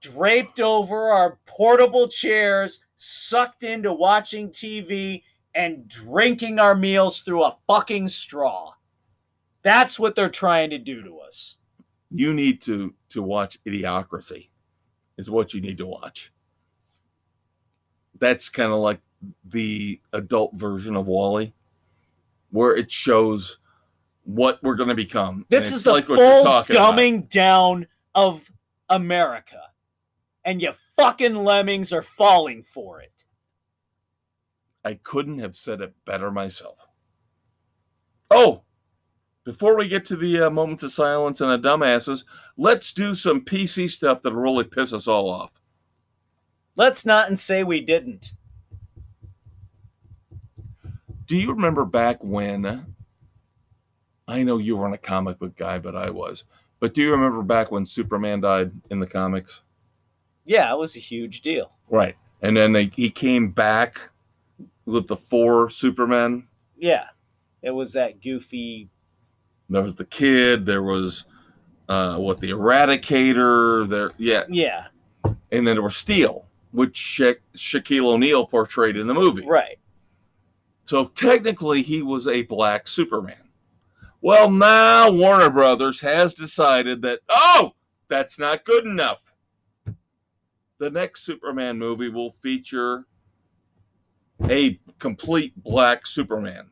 [0.00, 5.22] draped over our portable chairs, sucked into watching TV
[5.56, 8.74] and drinking our meals through a fucking straw.
[9.62, 11.56] That's what they're trying to do to us.
[12.10, 14.50] You need to to watch Idiocracy.
[15.18, 16.30] Is what you need to watch.
[18.18, 19.00] That's kind of like
[19.46, 21.54] the adult version of WALL-E,
[22.50, 23.58] where it shows
[24.24, 25.46] what we're going to become.
[25.48, 26.94] This is the like full talking about.
[26.94, 28.50] dumbing down of
[28.90, 29.62] America.
[30.44, 33.15] And you fucking lemmings are falling for it.
[34.86, 36.78] I couldn't have said it better myself.
[38.30, 38.62] Oh,
[39.42, 42.22] before we get to the uh, moments of silence and the dumbasses,
[42.56, 45.60] let's do some PC stuff that'll really piss us all off.
[46.76, 48.30] Let's not and say we didn't.
[51.26, 52.94] Do you remember back when?
[54.28, 56.44] I know you weren't a comic book guy, but I was.
[56.78, 59.62] But do you remember back when Superman died in the comics?
[60.44, 61.72] Yeah, it was a huge deal.
[61.90, 62.14] Right.
[62.40, 64.10] And then they, he came back
[64.86, 66.46] with the four Supermen.
[66.76, 67.06] Yeah.
[67.62, 68.88] It was that goofy.
[69.68, 70.64] There was the kid.
[70.66, 71.24] There was
[71.88, 73.88] uh, what the Eradicator.
[73.88, 74.86] There, yeah, Yeah,
[75.24, 79.44] and then there was Steel, which Sha- Shaquille O'Neal portrayed in the movie.
[79.46, 79.78] right.
[80.84, 83.48] So technically, he was a black Superman.
[84.20, 87.72] Well, now Warner Brothers has decided that, oh,
[88.06, 89.32] that's not good enough.
[90.78, 93.06] The next Superman movie will feature
[94.44, 96.68] a complete black Superman.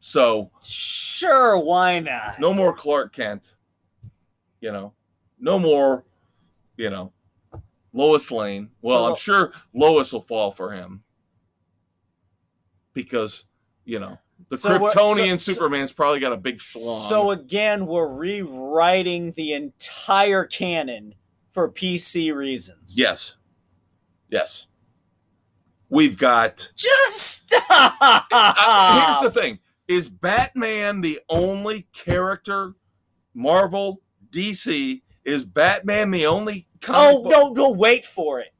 [0.00, 2.40] So, Sure, why not?
[2.40, 3.54] no more Clark Kent.
[4.60, 4.92] You know,
[5.38, 6.04] no more,
[6.76, 7.12] you know,
[7.92, 8.70] Lois Lane.
[8.80, 11.02] Well, So- I'm sure Lois will fall for him
[12.94, 13.44] because,
[13.84, 14.18] you know,
[14.48, 17.08] the So Kryptonian so- Superman's probably got a big schlong.
[17.08, 21.14] So again, we're rewriting the entire canon
[21.50, 22.96] for PC reasons.
[22.96, 23.34] yes,
[24.28, 24.66] yes,
[25.92, 26.72] we've got.
[26.74, 27.20] Just
[27.52, 28.26] stop.
[29.22, 32.74] here's the thing: is Batman the only character?
[33.34, 34.00] Marvel,
[34.30, 36.66] DC is Batman the only?
[36.80, 38.52] comic oh book- no, no, wait for it.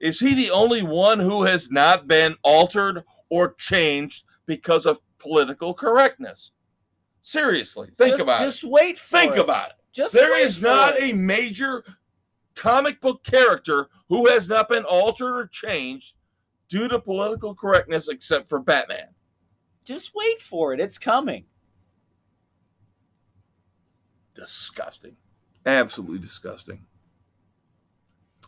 [0.00, 5.74] Is he the only one who has not been altered or changed because of political
[5.74, 6.52] correctness?
[7.22, 8.62] Seriously, think just, about just it.
[8.62, 9.40] Just wait for Think it.
[9.40, 9.76] about it.
[9.92, 11.10] Just There is not it.
[11.10, 11.84] a major
[12.54, 16.14] comic book character who has not been altered or changed
[16.68, 19.08] due to political correctness except for Batman.
[19.84, 20.80] Just wait for it.
[20.80, 21.44] It's coming.
[24.34, 25.16] Disgusting.
[25.64, 26.84] Absolutely disgusting.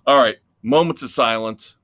[0.06, 1.76] All right, moments of silence.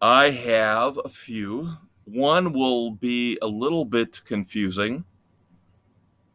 [0.00, 1.76] I have a few.
[2.04, 5.04] One will be a little bit confusing,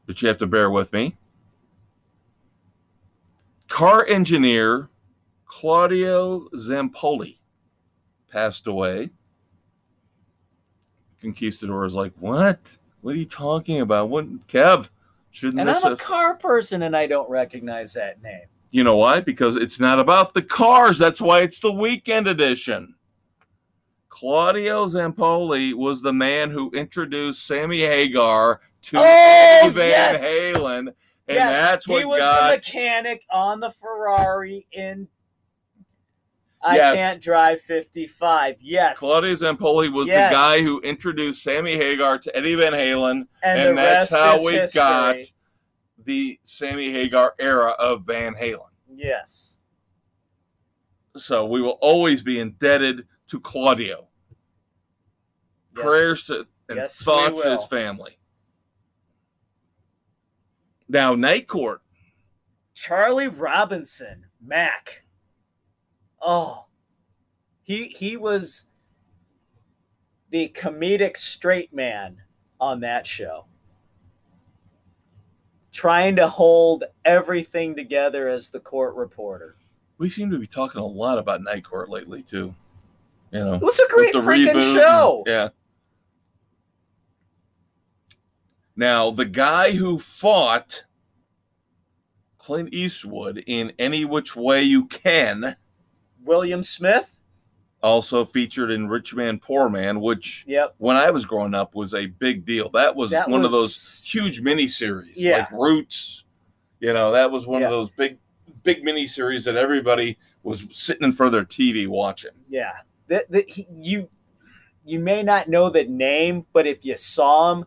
[0.06, 1.16] but you have to bear with me.
[3.68, 4.90] Car engineer
[5.52, 7.38] Claudio Zampolli
[8.32, 9.10] passed away.
[11.22, 12.78] Conquistador is like, what?
[13.02, 14.10] What are you talking about?
[14.10, 14.90] What, Kev?
[15.30, 18.46] Shouldn't And I'm a have- car person and I don't recognize that name.
[18.72, 19.20] You know why?
[19.20, 20.98] Because it's not about the cars.
[20.98, 22.96] That's why it's the weekend edition.
[24.08, 30.26] Claudio Zampolli was the man who introduced Sammy Hagar to Oh, Van yes.
[30.26, 30.96] Halen, and
[31.28, 35.08] Yes, that's what he was the mechanic on the Ferrari in
[36.64, 36.96] I Yes.
[36.96, 38.58] Can't Drive 55.
[38.62, 39.00] Yes.
[39.00, 40.30] Claudio Zampolli was Yes.
[40.30, 44.54] the guy who introduced Sammy Hagar to Eddie Van Halen, and, and, that's how we
[44.54, 44.80] history.
[44.80, 45.16] got
[46.04, 48.70] the Sammy Hagar era of Van Halen.
[48.94, 49.60] Yes.
[51.18, 54.08] So we will always be indebted to Claudio.
[55.76, 55.84] Yes.
[55.86, 58.18] prayers to and Yes, thoughts to his family.
[60.88, 61.82] Now, Night Court.
[62.74, 65.04] Charlie Robinson, Mac.
[66.22, 66.66] Oh,
[67.64, 68.66] he he was
[70.30, 72.22] the comedic straight man
[72.60, 73.46] on that show,
[75.72, 79.56] trying to hold everything together as the court reporter.
[79.98, 82.56] We seem to be talking a lot about Night Court lately, too.
[83.32, 85.24] You know, It was a great freaking reboot show.
[85.28, 85.50] yeah.
[88.76, 90.84] Now, the guy who fought
[92.38, 95.56] Clint Eastwood in Any Which Way You Can
[96.24, 97.18] William Smith.
[97.84, 100.76] also featured in Rich Man Poor Man, which Yep.
[100.78, 102.70] when I was growing up was a big deal.
[102.70, 105.38] That was That one of those huge miniseries, Yeah.
[105.40, 106.24] like Roots.
[106.80, 107.68] You know, that was one Yeah.
[107.68, 108.20] of those big,
[108.62, 112.30] big miniseries that everybody was sitting in front of their TV watching.
[112.48, 112.74] Yeah.
[113.08, 114.10] That, that he, you
[114.86, 117.66] you may not know the name, but if you saw him,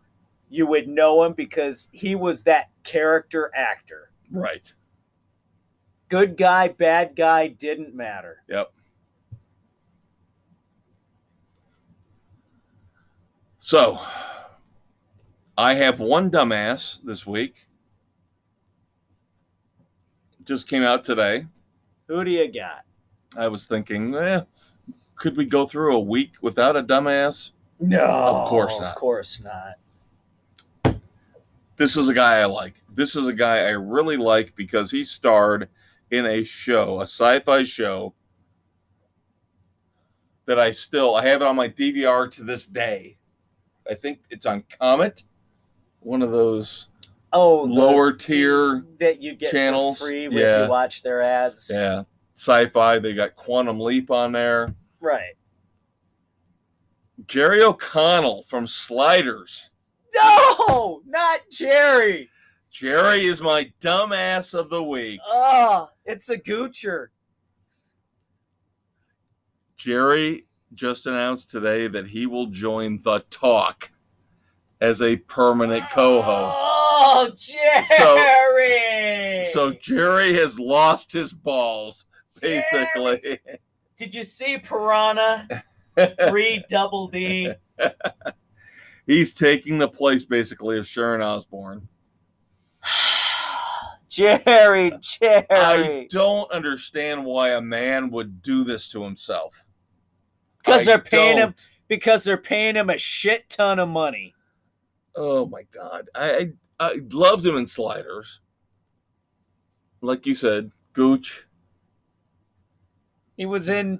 [0.49, 4.11] you would know him because he was that character actor.
[4.31, 4.73] Right.
[6.15, 8.41] Good guy, bad guy didn't matter.
[8.47, 8.71] Yep.
[13.59, 13.99] So,
[15.57, 17.67] I have one dumbass this week.
[20.45, 21.47] Just came out today.
[22.07, 22.85] Who do you got?
[23.35, 24.43] I was thinking, eh,
[25.15, 27.51] could we go through a week without a dumbass?
[27.81, 28.91] No, Of course not.
[28.91, 30.95] Of course not.
[31.75, 32.75] this is a guy I like.
[32.89, 35.67] This is a guy I really like because he starred
[36.11, 38.13] in a show, a sci-fi show
[40.45, 43.17] that I still I have it on my DVR to this day.
[43.89, 45.23] I think it's on Comet,
[45.99, 46.89] one of those
[47.33, 49.99] Oh, the- lower tier, that you get channels.
[49.99, 50.63] free when Yeah.
[50.65, 51.69] you watch their ads.
[51.73, 52.03] yeah,
[52.35, 52.99] sci-fi.
[52.99, 54.73] They got Quantum Leap on there.
[54.99, 55.35] Right.
[57.27, 59.69] Jerry O'Connell from Sliders.
[60.13, 62.29] No, not Jerry.
[62.75, 65.21] Jerry is my dumbass of the week.
[65.25, 67.07] Oh, it's a goocher.
[69.77, 73.91] Jerry just announced today that he will join the talk
[74.81, 76.57] as a permanent oh, co-host.
[76.57, 77.31] Oh,
[77.97, 79.45] Jerry.
[79.53, 82.03] So Jerry has lost his balls,
[82.41, 83.39] basically.
[83.95, 85.63] did you see Piranha?
[86.27, 87.53] Three double D.
[89.07, 91.87] He's taking the place basically of Sharon Osbourne.
[94.09, 95.45] Jerry, Jerry.
[95.49, 99.65] I don't understand why a man would do this to himself.
[100.59, 101.69] Because they're paying him don't.
[101.87, 104.33] because they're paying him a shit ton of money.
[105.15, 106.09] Oh my god.
[106.15, 108.41] I, I I loved him in Sliders.
[110.01, 111.47] Like you said, Gooch.
[113.37, 113.99] He was in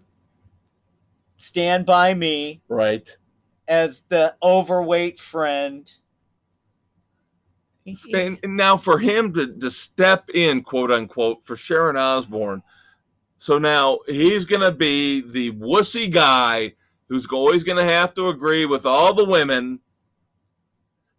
[1.37, 3.15] Stand By Me Right.
[3.67, 5.91] as the overweight friend.
[7.85, 11.95] He- he- And, and now for him to, to step in, quote unquote, for Sharon
[11.97, 12.61] Osbourne.
[13.37, 16.73] So now he's going to be the wussy guy
[17.07, 19.79] who's always going to have to agree with all the women.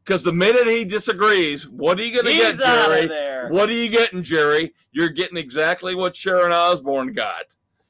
[0.05, 3.07] Because the minute he disagrees, what are you going to get, Jerry?
[3.07, 3.49] there.
[3.49, 4.73] What are you getting, Jerry?
[4.93, 7.45] You're getting exactly what Sharon Osbourne got.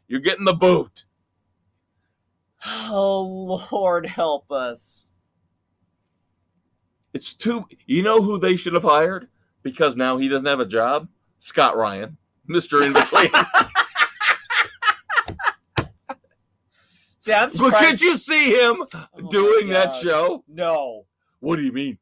[0.09, 1.05] You're getting the boot.
[2.89, 5.06] Oh Lord, help us.
[7.17, 7.65] It's too.
[7.87, 9.29] You know who they should have hired
[9.63, 11.09] because now he doesn't have a job.
[11.39, 13.31] Scott Ryan, Mister In Between.
[17.19, 20.45] See, I'm but could you see him Oh doing that show?
[20.47, 21.07] No,
[21.41, 21.97] What do you mean?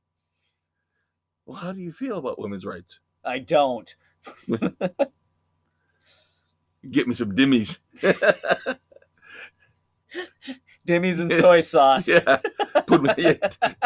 [1.46, 2.98] Well, how do you feel about women's rights?
[3.24, 3.94] I don't.
[6.90, 7.78] Get me some dimmies.
[10.88, 12.08] Dimmies and soy sauce.
[12.08, 12.40] yeah,
[12.86, 13.10] put me.
[13.16, 13.36] Yeah,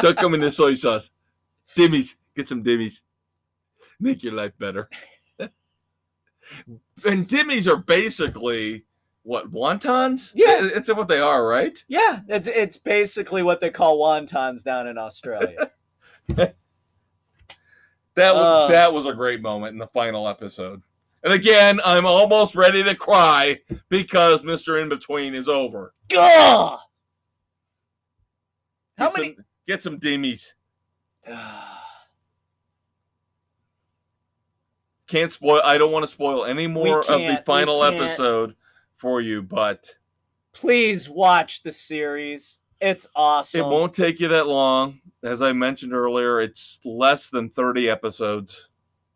[0.00, 1.10] dunk them in the soy sauce.
[1.77, 2.16] Dimmies.
[2.35, 3.01] Get some dimmies.
[4.01, 4.89] Make your life better.
[5.39, 5.51] and
[7.28, 8.85] dimmies are basically
[9.23, 10.31] what wontons?
[10.35, 10.61] Yeah.
[10.62, 11.82] it's what they are, right?
[11.89, 15.70] Yeah, it's it's basically what they call wontons down in Australia.
[18.15, 18.66] That was Uh.
[18.73, 20.82] that was a great moment in the final episode.
[21.23, 24.82] And again, I'm almost ready to cry because Mr.
[24.82, 25.95] In Between is over.
[26.09, 26.78] Gah!
[28.97, 29.35] How Get many?
[29.36, 30.47] Some, get some dimmies.
[35.06, 35.62] Can't spoil.
[35.64, 38.55] I don't want to spoil any more of the final episode
[38.94, 39.94] for you, but
[40.52, 42.60] Please watch the series.
[42.80, 43.60] It's awesome.
[43.60, 45.00] it won't take you that long.
[45.22, 48.68] As I mentioned earlier, it's less than 30 episodes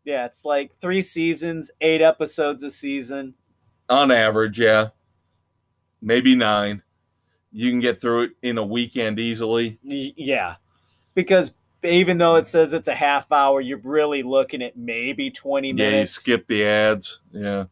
[0.03, 3.35] Yeah, it's like three seasons, eight episodes a season.
[3.89, 4.59] on average.
[4.59, 4.89] Yeah,
[6.01, 6.81] maybe nine.
[7.51, 9.79] You can get through it in a weekend easily.
[9.83, 10.55] Y- yeah,
[11.13, 11.53] because
[11.83, 15.93] even though it says it's a half hour, you're really looking at maybe twenty minutes.
[15.93, 17.19] Yeah, you skip the ads.
[17.31, 17.65] Yeah.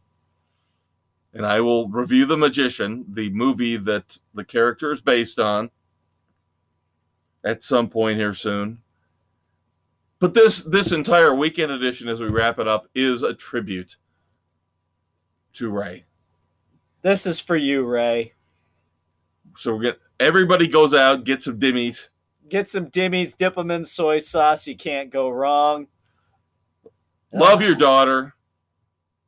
[1.34, 5.70] And I will review The Magician, the movie that the character is based on,
[7.42, 8.82] at some point here soon.
[10.18, 13.96] But this this entire weekend edition, as we wrap it up, is a tribute
[15.54, 16.04] to Ray.
[17.00, 18.34] This is for you, Ray.
[19.56, 22.08] So we get everybody goes out, get some dimmies.
[22.52, 24.66] Get some dimmies, dip them in soy sauce.
[24.66, 25.86] You can't go wrong.
[27.32, 28.34] Love your daughter,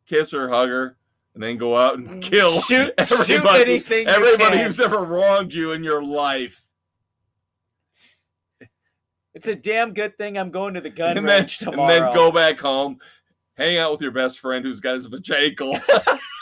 [0.07, 0.99] kiss her, hug her,
[1.33, 5.55] and then go out and mm, kill Shoot- shoot everybody, anything everybody who's ever wronged
[5.55, 6.67] you in your life.
[9.33, 12.13] It's a damn good thing I'm going to the gun and then, range and then
[12.13, 12.99] go back home,
[13.57, 15.81] hang out with your best friend who's got his vajankle.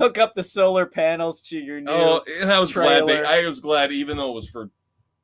[0.00, 1.90] hook up the solar panels to your new.
[1.90, 3.22] oh, and I was glad they.
[3.22, 4.70] I was glad even though it was for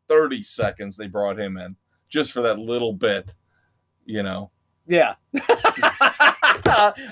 [0.09, 1.75] 30 seconds they brought him in
[2.09, 3.35] just for that little bit,
[4.05, 4.51] you know.
[4.87, 5.15] Yeah.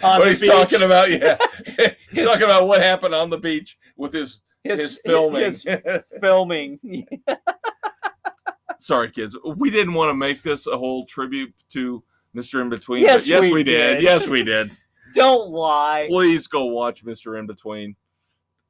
[0.02, 0.50] What he's beach.
[0.50, 1.38] talking about, yeah.
[2.10, 5.42] His- talking about what happened on the beach with his his, his filming.
[5.42, 5.66] his
[6.20, 6.78] filming.
[8.78, 9.36] Sorry, kids.
[9.56, 12.02] We didn't want to make this a whole tribute to
[12.36, 12.60] Mr.
[12.60, 13.00] In Between.
[13.02, 13.94] Yes, yes, we we, did.
[13.94, 14.02] did.
[14.02, 14.70] Yes, we did.
[15.14, 16.06] Don't lie.
[16.08, 17.38] Please go watch Mr.
[17.38, 17.96] In Between.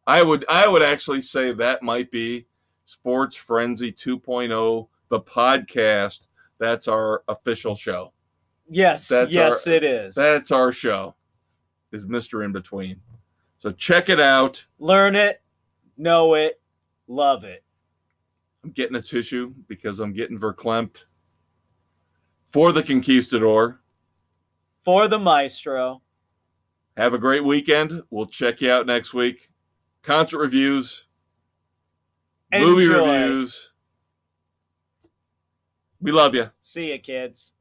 [0.07, 2.47] I would I would actually say that might be
[2.85, 6.23] Sports Frenzy 2.0, the podcast.
[6.59, 8.13] That's our official show.
[8.69, 10.15] Yes, That's yes, our- it is.
[10.15, 11.15] That's our show.
[11.93, 12.45] Is Mr.
[12.45, 13.01] In Between.
[13.59, 14.65] So check it out.
[14.79, 15.43] Learn it,
[15.97, 16.61] know it,
[17.07, 17.63] love it.
[18.63, 21.05] I'm getting a tissue because I'm getting verklempt
[22.51, 23.81] for the Conquistador.
[24.85, 26.03] For the maestro.
[26.97, 28.03] Have a great weekend.
[28.11, 29.51] We'll check you out next week.
[30.03, 31.05] Concert reviews,
[32.53, 33.73] movie reviews.
[36.01, 36.51] We love you.
[36.59, 37.54] See you, kids.